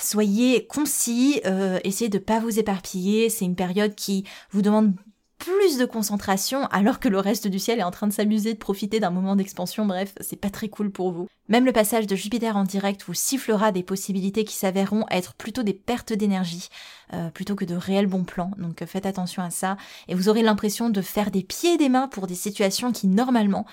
Soyez 0.00 0.66
concis, 0.66 1.40
euh, 1.44 1.80
essayez 1.82 2.08
de 2.08 2.18
pas 2.18 2.38
vous 2.38 2.60
éparpiller. 2.60 3.28
C'est 3.28 3.44
une 3.44 3.56
période 3.56 3.96
qui 3.96 4.24
vous 4.52 4.62
demande 4.62 4.94
plus 5.38 5.78
de 5.78 5.84
concentration 5.84 6.66
alors 6.66 7.00
que 7.00 7.08
le 7.08 7.18
reste 7.18 7.48
du 7.48 7.58
ciel 7.58 7.78
est 7.78 7.84
en 7.84 7.90
train 7.90 8.06
de 8.06 8.12
s'amuser, 8.12 8.54
de 8.54 8.58
profiter 8.58 9.00
d'un 9.00 9.10
moment 9.10 9.36
d'expansion, 9.36 9.86
bref, 9.86 10.14
c'est 10.20 10.40
pas 10.40 10.50
très 10.50 10.68
cool 10.68 10.90
pour 10.90 11.12
vous. 11.12 11.28
Même 11.48 11.64
le 11.64 11.72
passage 11.72 12.06
de 12.06 12.16
Jupiter 12.16 12.56
en 12.56 12.64
direct 12.64 13.04
vous 13.06 13.14
sifflera 13.14 13.72
des 13.72 13.82
possibilités 13.82 14.44
qui 14.44 14.54
s'avéreront 14.54 15.06
être 15.10 15.34
plutôt 15.34 15.62
des 15.62 15.74
pertes 15.74 16.12
d'énergie, 16.12 16.68
euh, 17.14 17.30
plutôt 17.30 17.54
que 17.54 17.64
de 17.64 17.74
réels 17.74 18.06
bons 18.06 18.24
plans, 18.24 18.50
donc 18.58 18.84
faites 18.84 19.06
attention 19.06 19.42
à 19.42 19.50
ça, 19.50 19.76
et 20.08 20.14
vous 20.14 20.28
aurez 20.28 20.42
l'impression 20.42 20.90
de 20.90 21.00
faire 21.00 21.30
des 21.30 21.42
pieds 21.42 21.74
et 21.74 21.78
des 21.78 21.88
mains 21.88 22.08
pour 22.08 22.26
des 22.26 22.34
situations 22.34 22.92
qui 22.92 23.06
normalement 23.06 23.64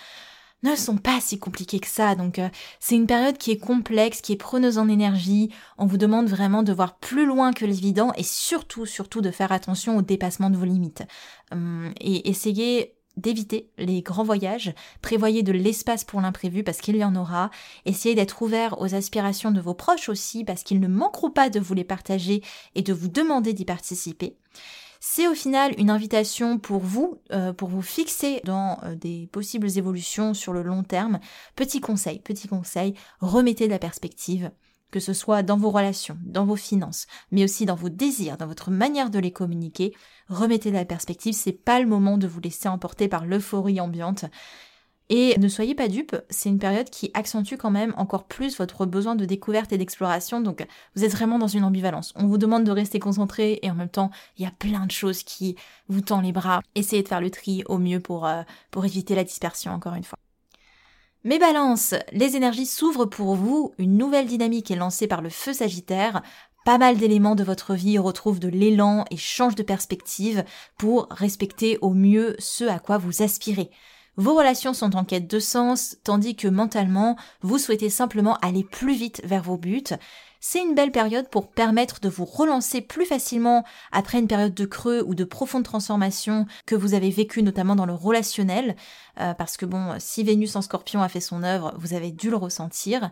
ne 0.64 0.76
sont 0.76 0.98
pas 0.98 1.20
si 1.22 1.40
compliqués 1.40 1.80
que 1.80 1.88
ça. 1.88 2.16
Donc 2.16 2.40
euh, 2.40 2.50
c'est 2.80 2.96
une 2.96 3.08
période 3.08 3.38
qui 3.38 3.52
est 3.52 3.58
complexe, 3.58 4.22
qui 4.22 4.34
est 4.34 4.38
preneuse 4.38 4.78
en 4.78 4.88
énergie. 4.88 5.52
On 5.78 5.86
vous 5.86 5.98
demande 5.98 6.28
vraiment 6.28 6.64
de 6.64 6.74
voir 6.74 6.98
plus 6.98 7.26
loin 7.26 7.54
que 7.54 7.66
l'évident 7.66 8.12
et 8.18 8.24
surtout, 8.24 8.86
surtout 8.86 9.22
de 9.22 9.32
faire 9.32 9.52
attention 9.52 9.98
au 9.98 10.02
dépassement 10.02 10.50
de 10.50 10.58
vos 10.58 10.66
limites. 10.66 11.04
Hum, 11.52 11.94
et 12.00 12.30
essayez 12.30 12.96
d'éviter 13.18 13.70
les 13.78 14.02
grands 14.02 14.24
voyages, 14.24 14.74
prévoyez 15.02 15.42
de 15.44 15.54
l'espace 15.54 16.04
pour 16.04 16.20
l'imprévu 16.22 16.64
parce 16.64 16.80
qu'il 16.80 16.98
y 16.98 17.04
en 17.04 17.16
aura, 17.16 17.50
essayez 17.86 18.16
d'être 18.16 18.42
ouvert 18.42 18.80
aux 18.82 18.94
aspirations 18.94 19.52
de 19.52 19.62
vos 19.62 19.74
proches 19.74 20.10
aussi 20.10 20.44
parce 20.44 20.64
qu'ils 20.64 20.80
ne 20.80 20.88
manqueront 20.88 21.32
pas 21.32 21.50
de 21.50 21.60
vous 21.60 21.74
les 21.74 21.84
partager 21.84 22.44
et 22.76 22.82
de 22.82 22.94
vous 22.94 23.08
demander 23.08 23.54
d'y 23.54 23.66
participer. 23.66 24.36
C'est 25.08 25.28
au 25.28 25.36
final 25.36 25.76
une 25.78 25.92
invitation 25.92 26.58
pour 26.58 26.80
vous, 26.80 27.22
euh, 27.32 27.54
pour 27.54 27.70
vous 27.70 27.84
fixer 27.84 28.42
dans 28.44 28.80
euh, 28.82 28.96
des 28.96 29.30
possibles 29.32 29.78
évolutions 29.78 30.34
sur 30.34 30.52
le 30.52 30.64
long 30.64 30.82
terme. 30.82 31.20
Petit 31.56 31.80
conseil, 31.80 32.18
petit 32.20 32.48
conseil, 32.48 32.96
remettez 33.20 33.68
de 33.68 33.72
la 33.72 33.78
perspective 33.78 34.50
que 34.90 35.00
ce 35.00 35.14
soit 35.14 35.44
dans 35.44 35.58
vos 35.58 35.70
relations, 35.70 36.18
dans 36.24 36.46
vos 36.46 36.56
finances, 36.56 37.06
mais 37.30 37.44
aussi 37.44 37.66
dans 37.68 37.76
vos 37.76 37.90
désirs, 37.90 38.38
dans 38.38 38.48
votre 38.48 38.72
manière 38.72 39.12
de 39.12 39.20
les 39.20 39.32
communiquer, 39.32 39.94
remettez 40.28 40.72
la 40.72 40.86
perspective, 40.86 41.34
c'est 41.34 41.52
pas 41.52 41.80
le 41.80 41.86
moment 41.86 42.18
de 42.18 42.28
vous 42.28 42.40
laisser 42.40 42.68
emporter 42.68 43.08
par 43.08 43.26
l'euphorie 43.26 43.82
ambiante. 43.82 44.26
Et 45.10 45.38
ne 45.38 45.48
soyez 45.48 45.76
pas 45.76 45.88
dupes, 45.88 46.16
c'est 46.32 46.50
une 46.50 46.58
période 46.58 46.90
qui 46.90 47.12
accentue 47.14 47.58
quand 47.58 47.70
même 47.70 47.94
encore 47.96 48.24
plus 48.24 48.58
votre 48.58 48.88
besoin 48.88 49.16
de 49.16 49.26
découverte 49.26 49.72
et 49.72 49.78
d'exploration, 49.78 50.42
donc 50.42 50.66
vous 50.96 51.04
êtes 51.04 51.12
vraiment 51.12 51.38
dans 51.38 51.48
une 51.48 51.64
ambivalence. 51.64 52.12
On 52.16 52.26
vous 52.26 52.40
demande 52.40 52.64
de 52.64 52.72
rester 52.72 52.98
concentré 52.98 53.60
et 53.62 53.70
en 53.70 53.76
même 53.76 53.90
temps, 53.90 54.10
il 54.38 54.44
y 54.44 54.48
a 54.48 54.52
plein 54.52 54.88
de 54.88 54.92
choses 54.92 55.22
qui 55.22 55.56
vous 55.90 56.02
tendent 56.02 56.26
les 56.26 56.32
bras. 56.32 56.62
Essayez 56.74 57.04
de 57.04 57.08
faire 57.08 57.22
le 57.22 57.30
tri 57.30 57.64
au 57.68 57.78
mieux 57.78 58.00
pour, 58.00 58.26
euh, 58.26 58.42
pour 58.72 58.84
éviter 58.84 59.14
la 59.14 59.24
dispersion, 59.24 59.74
encore 59.74 59.94
une 59.94 60.04
fois. 60.04 60.18
Mes 61.24 61.40
balances, 61.40 61.94
les 62.12 62.36
énergies 62.36 62.68
s'ouvrent 62.68 63.06
pour 63.06 63.36
vous, 63.36 63.74
une 63.78 63.98
nouvelle 63.98 64.28
dynamique 64.28 64.72
est 64.72 64.76
lancée 64.76 65.08
par 65.08 65.22
le 65.22 65.30
feu 65.30 65.54
sagittaire, 65.54 66.24
pas 66.66 66.78
mal 66.80 66.98
d'éléments 66.98 67.36
de 67.36 67.44
votre 67.44 67.76
vie 67.76 68.00
retrouvent 68.00 68.40
de 68.40 68.48
l'élan 68.48 69.06
et 69.12 69.18
changent 69.18 69.56
de 69.56 69.62
perspective 69.62 70.44
pour 70.78 71.08
respecter 71.12 71.78
au 71.82 71.92
mieux 71.92 72.36
ce 72.40 72.64
à 72.64 72.80
quoi 72.80 72.98
vous 72.98 73.22
aspirez. 73.22 73.70
Vos 74.18 74.34
relations 74.34 74.74
sont 74.74 74.96
en 74.96 75.04
quête 75.04 75.30
de 75.30 75.40
sens, 75.40 75.98
tandis 76.04 76.36
que 76.36 76.48
mentalement, 76.48 77.18
vous 77.42 77.58
souhaitez 77.58 77.90
simplement 77.90 78.38
aller 78.38 78.64
plus 78.64 78.96
vite 78.96 79.22
vers 79.26 79.44
vos 79.44 79.58
buts 79.58 79.84
c'est 80.48 80.62
une 80.62 80.76
belle 80.76 80.92
période 80.92 81.28
pour 81.28 81.48
permettre 81.48 82.00
de 82.00 82.08
vous 82.08 82.24
relancer 82.24 82.80
plus 82.80 83.08
facilement 83.08 83.64
après 83.92 84.20
une 84.20 84.28
période 84.28 84.54
de 84.54 84.66
creux 84.66 85.04
ou 85.08 85.16
de 85.16 85.24
profonde 85.24 85.64
transformation 85.64 86.46
que 86.68 86.76
vous 86.76 86.94
avez 86.94 87.10
vécu 87.10 87.42
notamment 87.42 87.76
dans 87.76 87.88
le 87.88 87.96
relationnel, 87.96 88.76
euh, 89.20 89.34
parce 89.34 89.58
que 89.58 89.66
bon, 89.66 89.96
si 89.98 90.24
Vénus 90.24 90.56
en 90.56 90.62
scorpion 90.62 91.02
a 91.02 91.10
fait 91.10 91.20
son 91.20 91.42
œuvre, 91.42 91.74
vous 91.80 91.96
avez 91.96 92.12
dû 92.12 92.30
le 92.30 92.36
ressentir. 92.36 93.10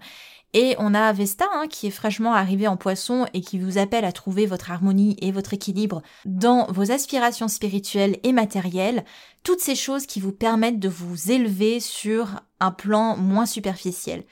Et 0.54 0.76
on 0.78 0.94
a 0.94 1.12
Vesta 1.12 1.48
hein, 1.56 1.66
qui 1.68 1.88
est 1.88 1.90
fraîchement 1.90 2.36
arrivé 2.36 2.68
en 2.68 2.78
poisson 2.78 3.26
et 3.34 3.42
qui 3.42 3.58
vous 3.58 3.80
appelle 3.80 4.06
à 4.06 4.12
trouver 4.12 4.46
votre 4.46 4.70
harmonie 4.70 5.18
et 5.20 5.32
votre 5.32 5.56
équilibre 5.56 6.04
dans 6.26 6.68
vos 6.72 6.92
aspirations 6.92 7.48
spirituelles 7.48 8.20
et 8.22 8.32
matérielles, 8.32 9.06
toutes 9.42 9.60
ces 9.60 9.76
choses 9.76 10.06
qui 10.06 10.20
vous 10.20 10.34
permettent 10.34 10.80
de 10.80 10.88
vous 10.88 11.32
élever 11.32 11.80
sur 11.80 12.42
un 12.60 12.70
plan 12.70 13.18
moins 13.18 13.48
superficiel. 13.48 14.24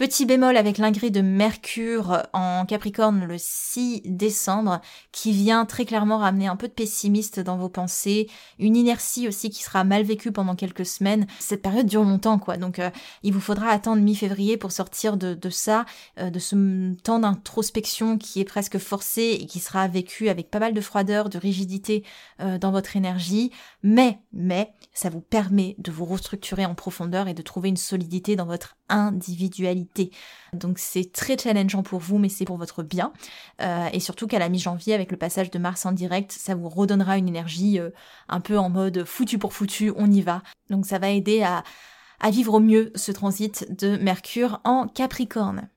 Petit 0.00 0.24
bémol 0.24 0.56
avec 0.56 0.78
l'ingré 0.78 1.10
de 1.10 1.20
Mercure 1.20 2.22
en 2.32 2.64
Capricorne 2.64 3.26
le 3.26 3.36
6 3.36 4.00
décembre, 4.06 4.80
qui 5.12 5.30
vient 5.30 5.66
très 5.66 5.84
clairement 5.84 6.16
ramener 6.16 6.46
un 6.46 6.56
peu 6.56 6.68
de 6.68 6.72
pessimiste 6.72 7.38
dans 7.38 7.58
vos 7.58 7.68
pensées, 7.68 8.26
une 8.58 8.76
inertie 8.76 9.28
aussi 9.28 9.50
qui 9.50 9.62
sera 9.62 9.84
mal 9.84 10.04
vécue 10.04 10.32
pendant 10.32 10.54
quelques 10.54 10.86
semaines. 10.86 11.26
Cette 11.38 11.60
période 11.60 11.84
dure 11.84 12.04
longtemps, 12.04 12.38
quoi. 12.38 12.56
Donc, 12.56 12.78
euh, 12.78 12.88
il 13.22 13.34
vous 13.34 13.42
faudra 13.42 13.68
attendre 13.68 14.00
mi-février 14.00 14.56
pour 14.56 14.72
sortir 14.72 15.18
de, 15.18 15.36
ça, 15.50 15.84
euh, 16.18 16.30
de 16.30 16.38
ce 16.38 16.94
temps 17.02 17.18
d'introspection 17.18 18.16
qui 18.16 18.40
est 18.40 18.46
presque 18.46 18.78
forcé 18.78 19.36
et 19.38 19.44
qui 19.44 19.58
sera 19.58 19.86
vécu 19.86 20.30
avec 20.30 20.50
pas 20.50 20.60
mal 20.60 20.72
de 20.72 20.80
froideur, 20.80 21.28
de 21.28 21.36
rigidité 21.36 22.04
euh, 22.40 22.56
dans 22.56 22.72
votre 22.72 22.96
énergie. 22.96 23.52
Mais, 23.82 24.18
mais, 24.32 24.72
ça 24.94 25.10
vous 25.10 25.20
permet 25.20 25.76
de 25.76 25.92
vous 25.92 26.06
restructurer 26.06 26.64
en 26.64 26.74
profondeur 26.74 27.28
et 27.28 27.34
de 27.34 27.42
trouver 27.42 27.68
une 27.68 27.76
solidité 27.76 28.34
dans 28.34 28.46
votre 28.46 28.78
individualité. 28.88 29.89
Donc 30.52 30.78
c'est 30.78 31.12
très 31.12 31.38
challengeant 31.38 31.82
pour 31.82 32.00
vous, 32.00 32.18
mais 32.18 32.28
c'est 32.28 32.44
pour 32.44 32.56
votre 32.56 32.82
bien. 32.82 33.12
Euh, 33.60 33.88
et 33.92 34.00
surtout 34.00 34.26
qu'à 34.26 34.38
la 34.38 34.48
mi-janvier, 34.48 34.94
avec 34.94 35.10
le 35.10 35.16
passage 35.16 35.50
de 35.50 35.58
Mars 35.58 35.86
en 35.86 35.92
direct, 35.92 36.32
ça 36.32 36.54
vous 36.54 36.68
redonnera 36.68 37.18
une 37.18 37.28
énergie 37.28 37.78
euh, 37.78 37.90
un 38.28 38.40
peu 38.40 38.58
en 38.58 38.70
mode 38.70 39.04
foutu 39.04 39.38
pour 39.38 39.52
foutu, 39.52 39.92
on 39.96 40.10
y 40.10 40.20
va. 40.20 40.42
Donc 40.68 40.86
ça 40.86 40.98
va 40.98 41.10
aider 41.10 41.42
à, 41.42 41.62
vivre 42.30 42.54
au 42.54 42.60
mieux 42.60 42.92
ce 42.94 43.12
transit 43.12 43.66
de 43.78 43.96
Mercure 43.96 44.60
en 44.64 44.86
Capricorne. 44.86 45.68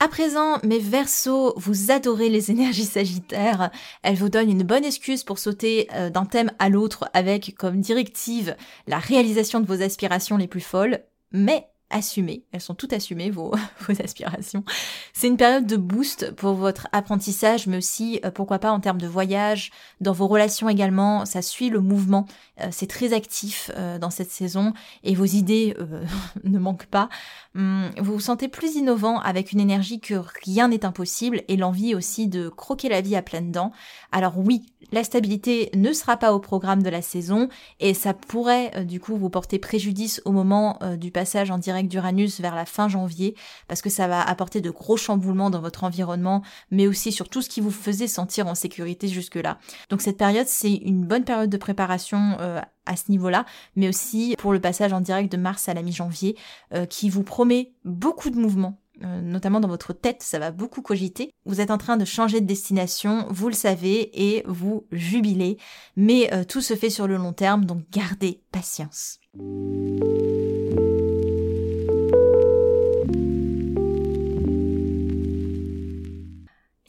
À 0.00 0.08
présent, 0.08 0.58
mes 0.64 0.80
versos, 0.80 1.54
vous 1.56 1.90
adorez 1.90 2.28
les 2.28 2.50
énergies 2.50 2.84
sagittaires. 2.84 3.70
Elles 4.02 4.16
vous 4.16 4.28
donnent 4.28 4.50
une 4.50 4.64
bonne 4.64 4.84
excuse 4.84 5.22
pour 5.22 5.38
sauter 5.38 5.88
euh, 5.94 6.10
d'un 6.10 6.26
thème 6.26 6.50
à 6.58 6.68
l'autre 6.68 7.08
avec 7.14 7.54
comme 7.56 7.80
directive 7.80 8.56
la 8.86 8.98
réalisation 8.98 9.60
de 9.60 9.66
vos 9.66 9.82
aspirations 9.82 10.36
les 10.36 10.48
plus 10.48 10.60
folles. 10.60 11.04
Mais 11.32 11.68
assumées, 11.90 12.44
elles 12.52 12.60
sont 12.60 12.74
toutes 12.74 12.92
assumées, 12.92 13.30
vos, 13.30 13.52
vos 13.88 14.02
aspirations. 14.02 14.64
C'est 15.12 15.28
une 15.28 15.36
période 15.36 15.66
de 15.66 15.76
boost 15.76 16.32
pour 16.32 16.54
votre 16.54 16.88
apprentissage, 16.92 17.66
mais 17.66 17.76
aussi, 17.76 18.20
euh, 18.24 18.30
pourquoi 18.30 18.58
pas, 18.58 18.72
en 18.72 18.80
termes 18.80 19.00
de 19.00 19.06
voyage, 19.06 19.70
dans 20.00 20.12
vos 20.12 20.26
relations 20.26 20.68
également, 20.68 21.24
ça 21.24 21.42
suit 21.42 21.70
le 21.70 21.80
mouvement, 21.80 22.26
euh, 22.60 22.68
c'est 22.70 22.86
très 22.86 23.12
actif 23.12 23.70
euh, 23.76 23.98
dans 23.98 24.10
cette 24.10 24.30
saison, 24.30 24.72
et 25.02 25.14
vos 25.14 25.24
idées 25.24 25.76
ne 26.44 26.58
manquent 26.58 26.86
pas. 26.86 27.08
Hum, 27.54 27.90
vous 27.98 28.14
vous 28.14 28.20
sentez 28.20 28.48
plus 28.48 28.74
innovant 28.74 29.20
avec 29.20 29.52
une 29.52 29.60
énergie 29.60 30.00
que 30.00 30.14
rien 30.44 30.68
n'est 30.68 30.84
impossible, 30.84 31.42
et 31.48 31.56
l'envie 31.56 31.94
aussi 31.94 32.28
de 32.28 32.48
croquer 32.48 32.88
la 32.88 33.00
vie 33.00 33.16
à 33.16 33.22
pleines 33.22 33.52
dents. 33.52 33.72
Alors 34.10 34.38
oui, 34.38 34.62
la 34.90 35.04
stabilité 35.04 35.70
ne 35.74 35.92
sera 35.92 36.16
pas 36.16 36.32
au 36.32 36.40
programme 36.40 36.82
de 36.82 36.90
la 36.90 37.02
saison, 37.02 37.48
et 37.78 37.94
ça 37.94 38.14
pourrait 38.14 38.84
du 38.84 39.00
coup 39.00 39.16
vous 39.16 39.30
porter 39.30 39.58
préjudice 39.58 40.20
au 40.24 40.32
moment 40.32 40.78
du 40.98 41.10
passage 41.10 41.50
en 41.50 41.58
direct 41.58 41.73
d'Uranus 41.82 42.40
vers 42.40 42.54
la 42.54 42.64
fin 42.64 42.88
janvier, 42.88 43.34
parce 43.68 43.82
que 43.82 43.90
ça 43.90 44.08
va 44.08 44.22
apporter 44.22 44.60
de 44.60 44.70
gros 44.70 44.96
chamboulements 44.96 45.50
dans 45.50 45.60
votre 45.60 45.84
environnement, 45.84 46.42
mais 46.70 46.86
aussi 46.86 47.12
sur 47.12 47.28
tout 47.28 47.42
ce 47.42 47.48
qui 47.48 47.60
vous 47.60 47.70
faisait 47.70 48.06
sentir 48.06 48.46
en 48.46 48.54
sécurité 48.54 49.08
jusque-là. 49.08 49.58
Donc 49.90 50.02
cette 50.02 50.16
période, 50.16 50.46
c'est 50.46 50.74
une 50.74 51.04
bonne 51.04 51.24
période 51.24 51.50
de 51.50 51.56
préparation 51.56 52.36
euh, 52.40 52.60
à 52.86 52.96
ce 52.96 53.10
niveau-là, 53.10 53.44
mais 53.76 53.88
aussi 53.88 54.34
pour 54.38 54.52
le 54.52 54.60
passage 54.60 54.92
en 54.92 55.00
direct 55.00 55.30
de 55.30 55.36
mars 55.36 55.68
à 55.68 55.74
la 55.74 55.82
mi-janvier, 55.82 56.36
euh, 56.72 56.86
qui 56.86 57.10
vous 57.10 57.22
promet 57.22 57.72
beaucoup 57.84 58.30
de 58.30 58.38
mouvements 58.38 58.78
euh, 59.02 59.20
notamment 59.20 59.58
dans 59.58 59.66
votre 59.66 59.92
tête, 59.92 60.22
ça 60.22 60.38
va 60.38 60.52
beaucoup 60.52 60.80
cogiter. 60.80 61.32
Vous 61.46 61.60
êtes 61.60 61.72
en 61.72 61.78
train 61.78 61.96
de 61.96 62.04
changer 62.04 62.40
de 62.40 62.46
destination, 62.46 63.26
vous 63.28 63.48
le 63.48 63.54
savez, 63.54 64.08
et 64.14 64.44
vous 64.46 64.86
jubilez. 64.92 65.58
Mais 65.96 66.30
tout 66.46 66.60
se 66.60 66.76
fait 66.76 66.90
sur 66.90 67.08
le 67.08 67.16
long 67.16 67.32
terme, 67.32 67.64
donc 67.64 67.82
gardez 67.90 68.40
patience. 68.52 69.18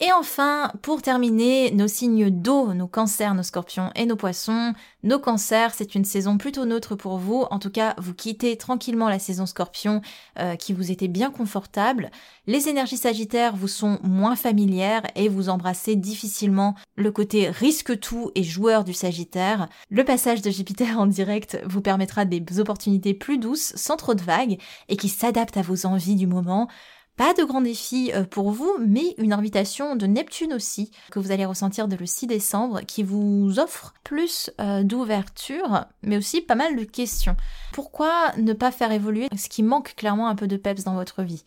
Et 0.06 0.12
enfin, 0.12 0.70
pour 0.82 1.02
terminer, 1.02 1.72
nos 1.72 1.88
signes 1.88 2.30
d'eau, 2.30 2.72
nos 2.74 2.86
cancers, 2.86 3.34
nos 3.34 3.42
scorpions 3.42 3.90
et 3.96 4.06
nos 4.06 4.14
poissons. 4.14 4.72
Nos 5.02 5.18
cancers, 5.18 5.74
c'est 5.74 5.96
une 5.96 6.04
saison 6.04 6.38
plutôt 6.38 6.64
neutre 6.64 6.94
pour 6.94 7.18
vous. 7.18 7.44
En 7.50 7.58
tout 7.58 7.70
cas, 7.70 7.96
vous 7.98 8.14
quittez 8.14 8.56
tranquillement 8.56 9.08
la 9.08 9.18
saison 9.18 9.46
scorpion 9.46 10.02
euh, 10.38 10.54
qui 10.54 10.72
vous 10.72 10.92
était 10.92 11.08
bien 11.08 11.32
confortable. 11.32 12.12
Les 12.46 12.68
énergies 12.68 12.98
sagittaires 12.98 13.56
vous 13.56 13.66
sont 13.66 13.98
moins 14.04 14.36
familières 14.36 15.02
et 15.16 15.28
vous 15.28 15.48
embrassez 15.48 15.96
difficilement 15.96 16.76
le 16.94 17.10
côté 17.10 17.50
risque 17.50 17.98
tout 17.98 18.30
et 18.36 18.44
joueur 18.44 18.84
du 18.84 18.92
sagittaire. 18.92 19.68
Le 19.90 20.04
passage 20.04 20.40
de 20.40 20.52
Jupiter 20.52 21.00
en 21.00 21.06
direct 21.06 21.60
vous 21.66 21.80
permettra 21.80 22.24
des 22.24 22.60
opportunités 22.60 23.12
plus 23.12 23.38
douces, 23.38 23.72
sans 23.74 23.96
trop 23.96 24.14
de 24.14 24.22
vagues, 24.22 24.58
et 24.88 24.96
qui 24.96 25.08
s'adaptent 25.08 25.56
à 25.56 25.62
vos 25.62 25.84
envies 25.84 26.14
du 26.14 26.28
moment. 26.28 26.68
Pas 27.16 27.32
de 27.32 27.44
grands 27.44 27.62
défis 27.62 28.12
euh, 28.14 28.24
pour 28.24 28.50
vous, 28.50 28.76
mais 28.78 29.14
une 29.16 29.32
invitation 29.32 29.96
de 29.96 30.06
Neptune 30.06 30.52
aussi, 30.52 30.90
que 31.10 31.18
vous 31.18 31.32
allez 31.32 31.46
ressentir 31.46 31.88
dès 31.88 31.96
le 31.96 32.04
6 32.04 32.26
décembre, 32.26 32.82
qui 32.82 33.02
vous 33.02 33.58
offre 33.58 33.94
plus 34.04 34.50
euh, 34.60 34.82
d'ouverture, 34.82 35.86
mais 36.02 36.18
aussi 36.18 36.42
pas 36.42 36.56
mal 36.56 36.76
de 36.76 36.84
questions. 36.84 37.34
Pourquoi 37.72 38.32
ne 38.36 38.52
pas 38.52 38.70
faire 38.70 38.92
évoluer 38.92 39.28
ce 39.34 39.48
qui 39.48 39.62
manque 39.62 39.94
clairement 39.96 40.28
un 40.28 40.34
peu 40.34 40.46
de 40.46 40.58
peps 40.58 40.84
dans 40.84 40.94
votre 40.94 41.22
vie? 41.22 41.44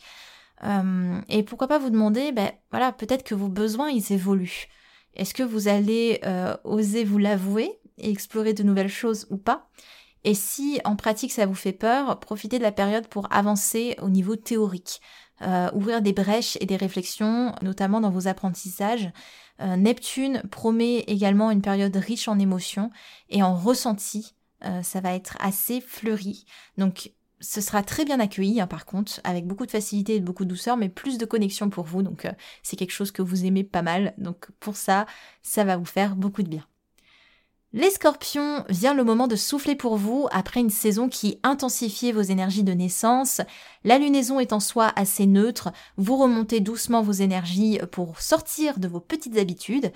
Euh, 0.64 1.22
Et 1.30 1.44
pourquoi 1.44 1.68
pas 1.68 1.78
vous 1.78 1.92
demander, 1.92 2.32
ben 2.32 2.52
voilà, 2.72 2.92
peut-être 2.92 3.24
que 3.24 3.36
vos 3.36 3.48
besoins, 3.48 3.90
ils 3.90 4.12
évoluent. 4.12 4.68
Est-ce 5.14 5.36
que 5.36 5.44
vous 5.44 5.68
allez 5.68 6.22
oser 6.64 7.04
vous 7.04 7.18
l'avouer 7.18 7.80
et 7.98 8.10
explorer 8.10 8.54
de 8.54 8.64
nouvelles 8.64 8.90
choses 8.90 9.28
ou 9.30 9.38
pas? 9.38 9.68
Et 10.24 10.34
si 10.34 10.80
en 10.86 10.96
pratique 10.96 11.32
ça 11.32 11.46
vous 11.46 11.56
fait 11.56 11.74
peur, 11.74 12.20
profitez 12.20 12.58
de 12.58 12.64
la 12.64 12.72
période 12.72 13.08
pour 13.08 13.32
avancer 13.32 13.96
au 14.02 14.10
niveau 14.10 14.36
théorique. 14.36 15.02
Euh, 15.42 15.70
ouvrir 15.74 16.02
des 16.02 16.12
brèches 16.12 16.58
et 16.60 16.66
des 16.66 16.76
réflexions, 16.76 17.56
notamment 17.62 18.02
dans 18.02 18.10
vos 18.10 18.28
apprentissages. 18.28 19.10
Euh, 19.62 19.78
Neptune 19.78 20.42
promet 20.52 21.00
également 21.08 21.52
une 21.52 21.62
période 21.62 21.96
riche 21.96 22.28
en 22.28 22.40
émotions 22.40 22.92
et 23.30 23.42
en 23.42 23.56
ressentis. 23.56 24.36
Euh, 24.66 24.84
ça 24.84 25.00
va 25.00 25.14
être 25.14 25.38
assez 25.40 25.80
fleuri. 25.80 26.46
Donc 26.78 27.14
ce 27.40 27.62
sera 27.62 27.84
très 27.84 28.04
bien 28.04 28.20
accueilli, 28.20 28.60
hein, 28.60 28.68
par 28.68 28.86
contre, 28.86 29.22
avec 29.24 29.48
beaucoup 29.48 29.66
de 29.66 29.72
facilité 29.72 30.16
et 30.16 30.20
beaucoup 30.20 30.44
de 30.44 30.50
douceur, 30.50 30.76
mais 30.76 30.90
plus 30.90 31.18
de 31.18 31.26
connexion 31.26 31.70
pour 31.70 31.86
vous. 31.86 32.04
Donc 32.04 32.28
c'est 32.62 32.76
quelque 32.76 32.92
chose 32.92 33.12
que 33.12 33.22
vous 33.22 33.46
aimez 33.46 33.64
pas 33.64 33.82
mal. 33.82 34.14
Donc 34.18 34.52
pour 34.60 34.76
ça, 34.76 35.06
ça 35.42 35.64
va 35.64 35.78
vous 35.78 35.86
faire 35.86 36.18
beaucoup 36.18 36.44
de 36.44 36.50
bien. 36.50 36.66
Les 37.72 37.92
scorpions, 37.92 38.66
vient 38.68 38.96
le 38.96 39.04
moment 39.04 39.28
de 39.28 39.36
souffler 39.36 39.76
pour 39.76 39.96
vous 39.96 40.28
après 40.32 40.60
une 40.60 40.72
saison 40.72 41.08
qui 41.08 41.40
intensifiait 41.44 42.12
vos 42.12 42.24
énergies 42.24 42.64
de 42.64 42.74
naissance. 42.74 43.42
La 43.84 44.00
lunaison 44.00 44.40
est 44.40 44.54
en 44.54 44.60
soi 44.60 44.92
assez 44.96 45.28
neutre, 45.28 45.70
vous 45.96 46.18
remontez 46.18 46.62
doucement 46.62 47.04
vos 47.04 47.12
énergies 47.12 47.78
pour 47.92 48.22
sortir 48.22 48.80
de 48.80 48.88
vos 48.88 49.00
petites 49.00 49.38
habitudes. 49.38 49.92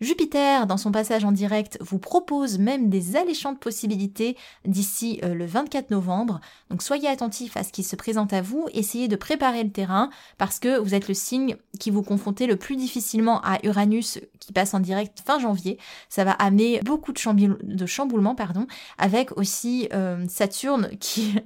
Jupiter, 0.00 0.66
dans 0.66 0.76
son 0.76 0.92
passage 0.92 1.24
en 1.24 1.32
direct, 1.32 1.78
vous 1.80 1.98
propose 1.98 2.58
même 2.58 2.90
des 2.90 3.16
alléchantes 3.16 3.58
possibilités 3.58 4.36
d'ici 4.66 5.20
euh, 5.24 5.32
le 5.32 5.46
24 5.46 5.90
novembre. 5.90 6.40
Donc 6.68 6.82
soyez 6.82 7.08
attentifs 7.08 7.56
à 7.56 7.64
ce 7.64 7.72
qui 7.72 7.82
se 7.82 7.96
présente 7.96 8.34
à 8.34 8.42
vous, 8.42 8.68
essayez 8.74 9.08
de 9.08 9.16
préparer 9.16 9.64
le 9.64 9.70
terrain 9.70 10.10
parce 10.36 10.58
que 10.58 10.78
vous 10.78 10.94
êtes 10.94 11.08
le 11.08 11.14
signe 11.14 11.56
qui 11.80 11.90
vous 11.90 12.02
confrontez 12.02 12.46
le 12.46 12.56
plus 12.56 12.76
difficilement 12.76 13.40
à 13.40 13.58
Uranus 13.64 14.20
qui 14.38 14.52
passe 14.52 14.74
en 14.74 14.80
direct 14.80 15.22
fin 15.24 15.38
janvier. 15.38 15.78
Ça 16.10 16.24
va 16.24 16.32
amener 16.32 16.80
beaucoup 16.80 17.12
de, 17.12 17.86
chamboulements, 17.86 18.34
pardon, 18.34 18.66
avec 18.98 19.34
aussi 19.38 19.88
euh, 19.94 20.26
Saturne 20.28 20.90
qui, 21.00 21.36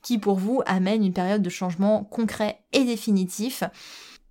qui 0.00 0.16
pour 0.16 0.38
vous 0.38 0.62
amène 0.64 1.04
une 1.04 1.12
période 1.12 1.42
de 1.42 1.50
changement 1.50 2.04
concret 2.04 2.62
et 2.72 2.84
définitif 2.84 3.64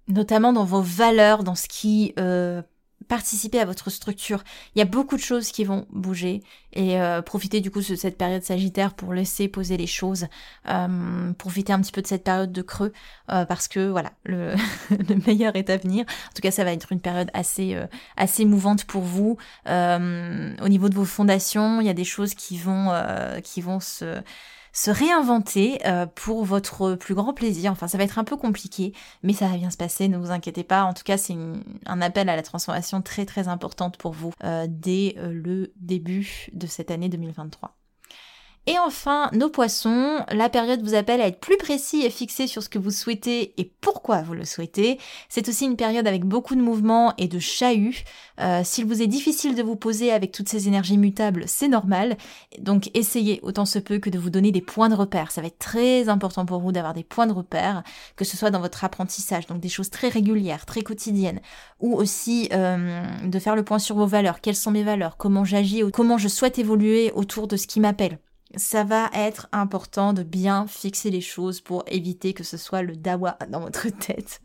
notamment 0.07 0.51
dans 0.51 0.65
vos 0.65 0.81
valeurs, 0.81 1.43
dans 1.43 1.55
ce 1.55 1.67
qui 1.67 2.13
euh, 2.19 2.61
participer 3.07 3.59
à 3.59 3.65
votre 3.65 3.89
structure. 3.89 4.43
Il 4.75 4.79
y 4.79 4.81
a 4.81 4.85
beaucoup 4.85 5.15
de 5.15 5.21
choses 5.21 5.51
qui 5.51 5.63
vont 5.63 5.85
bouger 5.91 6.43
et 6.73 6.99
euh, 6.99 7.21
profitez 7.21 7.61
du 7.61 7.71
coup 7.71 7.79
de 7.79 7.95
cette 7.95 8.17
période 8.17 8.43
sagittaire 8.43 8.93
pour 8.93 9.13
laisser 9.13 9.47
poser 9.47 9.77
les 9.77 9.87
choses, 9.87 10.27
euh, 10.69 11.33
profiter 11.33 11.73
un 11.73 11.81
petit 11.81 11.91
peu 11.91 12.01
de 12.01 12.07
cette 12.07 12.23
période 12.23 12.51
de 12.51 12.61
creux 12.61 12.93
euh, 13.31 13.45
parce 13.45 13.67
que 13.67 13.89
voilà, 13.89 14.11
le, 14.23 14.53
le, 14.89 15.15
meilleur 15.27 15.55
est 15.55 15.69
à 15.69 15.77
venir. 15.77 16.05
En 16.29 16.33
tout 16.33 16.41
cas, 16.41 16.51
ça 16.51 16.63
va 16.63 16.71
être 16.71 16.91
une 16.91 17.01
période 17.01 17.29
assez 17.33 17.75
euh, 17.75 17.87
assez 18.17 18.45
mouvante 18.45 18.85
pour 18.85 19.01
vous. 19.01 19.37
au 19.67 20.69
niveau 20.69 20.89
de 20.89 20.95
vos 20.95 21.05
fondations, 21.05 21.81
il 21.81 21.87
y 21.87 21.89
a 21.89 21.93
des 21.93 22.03
choses 22.03 22.33
qui 22.33 22.57
vont 22.57 22.91
qui 23.43 23.61
vont 23.61 23.79
se 23.79 24.21
se 24.73 24.91
réinventer 24.91 25.85
euh, 25.85 26.05
pour 26.05 26.45
votre 26.45 26.95
plus 26.95 27.15
grand 27.15 27.33
plaisir. 27.33 27.71
Enfin, 27.71 27.87
ça 27.87 27.97
va 27.97 28.03
être 28.03 28.19
un 28.19 28.23
peu 28.23 28.37
compliqué, 28.37 28.93
mais 29.23 29.33
ça 29.33 29.47
va 29.47 29.57
bien 29.57 29.69
se 29.69 29.77
passer, 29.77 30.07
ne 30.07 30.17
vous 30.17 30.31
inquiétez 30.31 30.63
pas. 30.63 30.83
En 30.83 30.93
tout 30.93 31.03
cas, 31.03 31.17
c'est 31.17 31.35
un 31.85 32.01
appel 32.01 32.29
à 32.29 32.35
la 32.35 32.43
transformation 32.43 33.01
très 33.01 33.25
très 33.25 33.47
importante 33.47 33.97
pour 33.97 34.13
vous 34.13 34.31
euh, 34.43 34.67
dès 34.69 35.15
euh, 35.17 35.31
le 35.31 35.73
début 35.77 36.49
de 36.53 36.67
cette 36.67 36.91
année 36.91 37.09
2023. 37.09 37.80
Et 38.67 38.77
enfin, 38.77 39.31
nos 39.33 39.49
poissons, 39.49 40.23
la 40.31 40.47
période 40.47 40.83
vous 40.83 40.93
appelle 40.93 41.19
à 41.19 41.25
être 41.25 41.39
plus 41.39 41.57
précis 41.57 42.03
et 42.05 42.11
fixé 42.11 42.45
sur 42.45 42.61
ce 42.61 42.69
que 42.69 42.77
vous 42.77 42.91
souhaitez 42.91 43.59
et 43.59 43.73
pourquoi 43.81 44.21
vous 44.21 44.35
le 44.35 44.45
souhaitez. 44.45 44.99
C'est 45.29 45.49
aussi 45.49 45.65
une 45.65 45.75
période 45.75 46.05
avec 46.05 46.25
beaucoup 46.25 46.53
de 46.53 46.61
mouvements 46.61 47.15
et 47.17 47.27
de 47.27 47.39
chahuts. 47.39 48.03
Euh, 48.39 48.61
S'il 48.63 48.85
vous 48.85 49.01
est 49.01 49.07
difficile 49.07 49.55
de 49.55 49.63
vous 49.63 49.75
poser 49.75 50.11
avec 50.11 50.31
toutes 50.31 50.47
ces 50.47 50.67
énergies 50.67 50.99
mutables, 50.99 51.45
c'est 51.47 51.67
normal. 51.67 52.17
Donc 52.59 52.91
essayez 52.93 53.39
autant 53.41 53.65
se 53.65 53.79
peut 53.79 53.97
que 53.97 54.11
de 54.11 54.19
vous 54.19 54.29
donner 54.29 54.51
des 54.51 54.61
points 54.61 54.89
de 54.89 54.95
repère. 54.95 55.31
Ça 55.31 55.41
va 55.41 55.47
être 55.47 55.57
très 55.57 56.07
important 56.07 56.45
pour 56.45 56.59
vous 56.59 56.71
d'avoir 56.71 56.93
des 56.93 57.03
points 57.03 57.25
de 57.25 57.33
repère, 57.33 57.81
que 58.15 58.25
ce 58.25 58.37
soit 58.37 58.51
dans 58.51 58.61
votre 58.61 58.83
apprentissage, 58.83 59.47
donc 59.47 59.59
des 59.59 59.69
choses 59.69 59.89
très 59.89 60.09
régulières, 60.09 60.67
très 60.67 60.83
quotidiennes, 60.83 61.41
ou 61.79 61.95
aussi 61.95 62.47
euh, 62.53 63.01
de 63.23 63.39
faire 63.39 63.55
le 63.55 63.63
point 63.63 63.79
sur 63.79 63.95
vos 63.95 64.05
valeurs. 64.05 64.39
Quelles 64.39 64.55
sont 64.55 64.71
mes 64.71 64.83
valeurs? 64.83 65.17
Comment 65.17 65.45
j'agis? 65.45 65.81
Comment 65.91 66.19
je 66.19 66.27
souhaite 66.27 66.59
évoluer 66.59 67.11
autour 67.15 67.47
de 67.47 67.57
ce 67.57 67.65
qui 67.65 67.79
m'appelle? 67.79 68.19
Ça 68.55 68.83
va 68.83 69.09
être 69.13 69.47
important 69.51 70.13
de 70.13 70.23
bien 70.23 70.67
fixer 70.67 71.09
les 71.09 71.21
choses 71.21 71.61
pour 71.61 71.83
éviter 71.87 72.33
que 72.33 72.43
ce 72.43 72.57
soit 72.57 72.81
le 72.81 72.95
dawa 72.95 73.37
dans 73.49 73.61
votre 73.61 73.89
tête. 73.89 74.41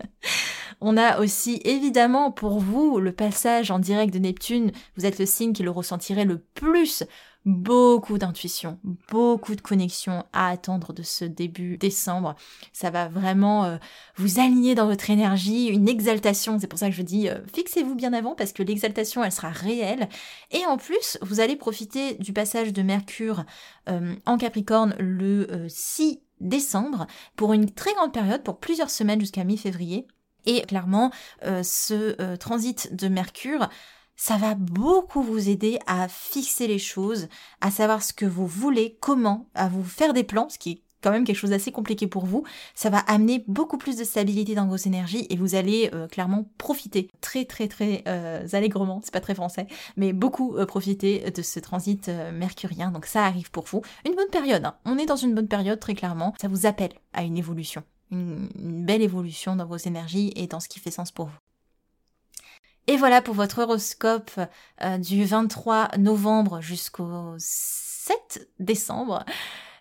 On 0.80 0.96
a 0.96 1.20
aussi 1.20 1.60
évidemment 1.64 2.30
pour 2.30 2.58
vous 2.58 2.98
le 3.00 3.12
passage 3.12 3.70
en 3.70 3.78
direct 3.78 4.12
de 4.12 4.18
Neptune. 4.18 4.72
Vous 4.96 5.06
êtes 5.06 5.18
le 5.18 5.26
signe 5.26 5.52
qui 5.52 5.62
le 5.62 5.70
ressentirait 5.70 6.24
le 6.24 6.38
plus 6.38 7.04
beaucoup 7.46 8.18
d'intuition, 8.18 8.80
beaucoup 9.09 9.54
de 9.54 9.61
connexion 9.61 10.24
à 10.32 10.48
attendre 10.48 10.92
de 10.92 11.04
ce 11.04 11.24
début 11.24 11.78
décembre. 11.78 12.35
Ça 12.72 12.90
va 12.90 13.09
vraiment 13.09 13.64
euh, 13.64 13.76
vous 14.16 14.40
aligner 14.40 14.74
dans 14.74 14.88
votre 14.88 15.11
énergie, 15.11 15.68
une 15.68 15.88
exaltation. 15.88 16.59
C'est 16.59 16.66
pour 16.66 16.80
ça 16.80 16.90
que 16.90 16.96
je 16.96 17.02
dis 17.02 17.28
euh, 17.28 17.38
fixez-vous 17.54 17.94
bien 17.94 18.12
avant 18.12 18.35
parce 18.35 18.52
que 18.52 18.64
l'exaltation 18.64 19.22
elle 19.22 19.30
sera 19.30 19.50
réelle. 19.50 20.09
Et 20.50 20.66
en 20.66 20.76
plus, 20.76 21.18
vous 21.22 21.38
allez 21.38 21.54
profiter 21.54 22.14
du 22.14 22.32
passage 22.32 22.72
de 22.72 22.82
Mercure 22.82 23.44
euh, 23.88 24.16
en 24.26 24.38
Capricorne 24.38 24.96
le 24.98 25.66
6 25.68 26.20
décembre 26.40 27.06
pour 27.37 27.52
une 27.52 27.70
très 27.70 27.94
grande 27.94 28.12
période, 28.12 28.42
pour 28.42 28.59
plusieurs 28.59 28.90
semaines 28.90 29.20
jusqu'à 29.20 29.44
mi-février. 29.44 30.09
Et 30.48 30.62
clairement, 30.62 31.11
ce 31.42 32.37
transit 32.37 32.94
de 32.94 33.09
Mercure 33.09 33.68
ça 34.16 34.37
va 34.37 34.55
beaucoup 34.55 35.22
vous 35.22 35.48
aider 35.48 35.79
à 35.87 36.09
fixer 36.09 36.66
les 36.66 36.79
choses, 36.79 37.29
à 37.61 37.70
savoir 37.70 38.02
ce 38.02 38.12
que 38.12 38.26
vous 38.26 38.46
voulez, 38.46 38.96
comment, 39.00 39.48
à 39.55 39.68
vous 39.68 39.85
faire 39.85 40.12
des 40.12 40.24
plans, 40.24 40.48
ce 40.48 40.59
qui 40.59 40.70
est 40.70 40.83
quand 41.02 41.12
même 41.12 41.24
quelque 41.24 41.37
chose 41.37 41.50
d'assez 41.50 41.70
compliqué 41.70 42.07
pour 42.07 42.26
vous. 42.26 42.44
Ça 42.74 42.90
va 42.90 42.98
amener 42.98 43.44
beaucoup 43.46 43.79
plus 43.79 43.96
de 43.96 44.02
stabilité 44.05 44.55
dans 44.55 44.66
vos 44.66 44.76
énergies 44.76 45.26
et 45.31 45.37
vous 45.37 45.55
allez 45.55 45.90
euh, 45.94 46.09
clairement 46.09 46.50
profiter 46.59 47.09
très 47.20 47.44
très 47.44 47.68
très 47.68 48.02
euh, 48.09 48.46
allègrement, 48.52 49.00
c'est 49.05 49.12
pas 49.12 49.20
très 49.20 49.35
français, 49.35 49.66
mais 49.96 50.12
beaucoup 50.12 50.57
euh, 50.57 50.66
profiter 50.66 51.31
de 51.31 51.42
ce 51.42 51.61
transit 51.61 52.11
mercurien. 52.33 52.90
Donc 52.90 53.07
ça 53.07 53.24
arrive 53.24 53.50
pour 53.50 53.64
vous. 53.66 53.83
Une 54.05 54.16
bonne 54.16 54.31
période, 54.31 54.64
hein. 54.64 54.76
on 54.85 54.98
est 54.98 55.07
dans 55.07 55.16
une 55.16 55.35
bonne 55.35 55.48
période 55.48 55.79
très 55.79 55.94
clairement. 55.94 56.35
Ça 56.40 56.48
vous 56.48 56.66
appelle 56.66 56.92
à 57.12 57.22
une 57.22 57.37
évolution, 57.37 57.85
une 58.11 58.48
belle 58.85 59.02
évolution 59.02 59.55
dans 59.55 59.66
vos 59.66 59.76
énergies 59.76 60.33
et 60.35 60.46
dans 60.46 60.61
ce 60.61 60.68
qui 60.68 60.81
fait 60.81 60.90
sens 60.90 61.12
pour 61.12 61.26
vous. 61.26 61.45
Et 62.88 62.96
voilà 62.96 63.20
pour 63.20 63.35
votre 63.35 63.62
horoscope 63.62 64.31
euh, 64.83 64.99
du 64.99 65.25
23 65.25 65.96
novembre 65.99 66.61
jusqu'au 66.61 67.35
7 67.38 68.49
décembre. 68.61 69.25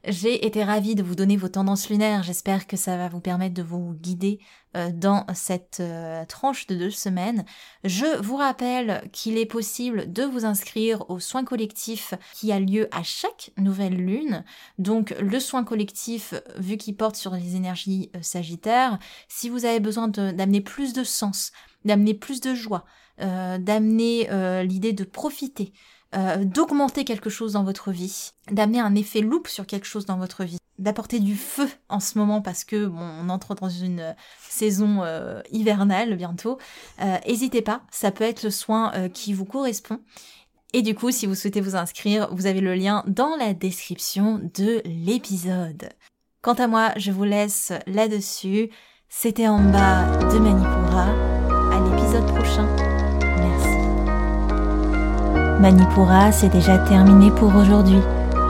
J'ai 0.08 0.46
été 0.46 0.64
ravie 0.64 0.94
de 0.94 1.02
vous 1.02 1.16
donner 1.16 1.36
vos 1.36 1.48
tendances 1.48 1.90
lunaires. 1.90 2.22
J'espère 2.22 2.68
que 2.68 2.78
ça 2.78 2.96
va 2.96 3.10
vous 3.10 3.22
permettre 3.22 3.56
de 3.56 3.64
vous 3.64 3.94
guider 3.94 4.40
euh, 4.78 4.92
dans 4.94 5.26
cette 5.34 5.80
euh, 5.80 6.24
tranche 6.26 6.68
de 6.68 6.76
deux 6.76 6.92
semaines. 6.92 7.44
Je 7.84 8.22
vous 8.22 8.36
rappelle 8.36 9.10
qu'il 9.12 9.38
est 9.40 9.48
possible 9.48 10.12
de 10.14 10.22
vous 10.22 10.46
inscrire 10.46 11.10
au 11.10 11.20
soin 11.20 11.44
collectif 11.44 12.14
qui 12.34 12.52
a 12.52 12.60
lieu 12.60 12.88
à 12.92 13.02
chaque 13.02 13.52
nouvelle 13.58 13.96
lune. 13.96 14.44
Donc 14.78 15.16
le 15.20 15.40
soin 15.40 15.64
collectif, 15.64 16.36
vu 16.58 16.78
qu'il 16.78 16.96
porte 16.96 17.16
sur 17.16 17.34
les 17.34 17.56
énergies 17.56 18.12
sagittaires, 18.22 19.00
si 19.28 19.50
vous 19.50 19.66
avez 19.66 19.80
besoin 19.80 20.08
d'amener 20.08 20.62
plus 20.62 20.94
de 20.94 21.04
sens, 21.04 21.52
d'amener 21.84 22.14
plus 22.14 22.42
de 22.42 22.54
joie, 22.54 22.86
euh, 23.22 23.58
d'amener 23.58 24.28
l'idée 24.64 24.94
de 24.94 25.04
profiter, 25.04 25.74
euh, 26.16 26.46
d'augmenter 26.46 27.04
quelque 27.04 27.30
chose 27.30 27.54
dans 27.54 27.64
votre 27.64 27.92
vie, 27.92 28.32
d'amener 28.52 28.80
un 28.80 28.96
effet 28.96 29.22
loupe 29.22 29.48
sur 29.48 29.66
quelque 29.66 29.86
chose 29.86 30.06
dans 30.06 30.18
votre 30.18 30.44
vie, 30.44 30.58
d'apporter 30.80 31.20
du 31.20 31.36
feu 31.36 31.68
en 31.90 32.00
ce 32.00 32.18
moment 32.18 32.42
parce 32.42 32.64
que 32.64 32.86
bon, 32.86 33.02
on 33.02 33.30
entre 33.30 33.56
dans 33.56 33.70
une 33.70 34.00
euh, 34.00 34.14
saison 34.48 35.04
euh, 35.04 35.42
hivernale 35.52 36.16
bientôt. 36.16 36.58
N'hésitez 37.28 37.62
pas, 37.62 37.82
ça 37.92 38.12
peut 38.12 38.24
être 38.24 38.44
le 38.44 38.50
soin 38.50 39.10
qui 39.10 39.34
vous 39.34 39.46
correspond. 39.46 40.00
Et 40.74 40.82
du 40.82 40.96
coup, 40.96 41.12
si 41.12 41.26
vous 41.26 41.36
souhaitez 41.36 41.62
vous 41.62 41.76
inscrire, 41.76 42.30
vous 42.34 42.46
avez 42.46 42.62
le 42.62 42.76
lien 42.76 43.04
dans 43.08 43.36
la 43.38 43.54
description 43.54 44.42
de 44.56 44.82
l'épisode. 44.86 45.90
Quant 46.42 46.54
à 46.54 46.68
moi, 46.68 46.92
je 46.98 47.12
vous 47.12 47.24
laisse 47.24 47.72
là-dessus. 47.88 48.70
C'était 49.10 49.48
en 49.48 49.60
bas 49.60 50.06
de 50.32 50.38
Manipura. 50.38 51.08
À 51.72 51.80
l'épisode 51.80 52.28
prochain. 52.28 52.95
Manipura, 55.60 56.32
c'est 56.32 56.50
déjà 56.50 56.78
terminé 56.78 57.32
pour 57.32 57.56
aujourd'hui. 57.56 58.00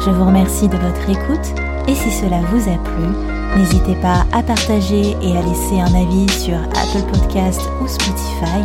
Je 0.03 0.09
vous 0.09 0.25
remercie 0.25 0.67
de 0.67 0.77
votre 0.77 1.09
écoute 1.09 1.53
et 1.87 1.95
si 1.95 2.11
cela 2.11 2.39
vous 2.51 2.69
a 2.69 2.77
plu, 2.77 3.57
n'hésitez 3.57 3.95
pas 3.95 4.25
à 4.33 4.41
partager 4.41 5.15
et 5.21 5.37
à 5.37 5.41
laisser 5.41 5.79
un 5.79 5.93
avis 5.93 6.27
sur 6.29 6.55
Apple 6.55 7.05
Podcast 7.11 7.61
ou 7.81 7.87
Spotify. 7.87 8.63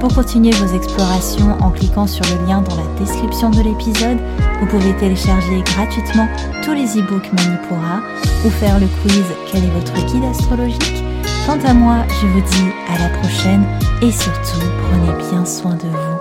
Pour 0.00 0.12
continuer 0.14 0.50
vos 0.52 0.74
explorations 0.74 1.56
en 1.60 1.70
cliquant 1.70 2.06
sur 2.06 2.24
le 2.26 2.46
lien 2.46 2.60
dans 2.60 2.76
la 2.76 2.98
description 2.98 3.50
de 3.50 3.62
l'épisode, 3.62 4.18
vous 4.60 4.66
pouvez 4.66 4.94
télécharger 4.96 5.62
gratuitement 5.64 6.28
tous 6.64 6.72
les 6.72 6.98
e-books 6.98 7.32
Manipura 7.32 8.02
ou 8.44 8.50
faire 8.50 8.78
le 8.78 8.86
quiz 8.86 9.24
Quel 9.50 9.64
est 9.64 9.70
votre 9.70 9.94
guide 10.06 10.24
astrologique? 10.24 11.04
Quant 11.46 11.58
à 11.64 11.72
moi, 11.72 11.98
je 12.20 12.26
vous 12.26 12.40
dis 12.40 12.72
à 12.92 12.98
la 12.98 13.08
prochaine 13.20 13.64
et 14.02 14.10
surtout 14.10 14.66
prenez 14.90 15.30
bien 15.30 15.44
soin 15.46 15.74
de 15.74 15.88
vous. 15.88 16.15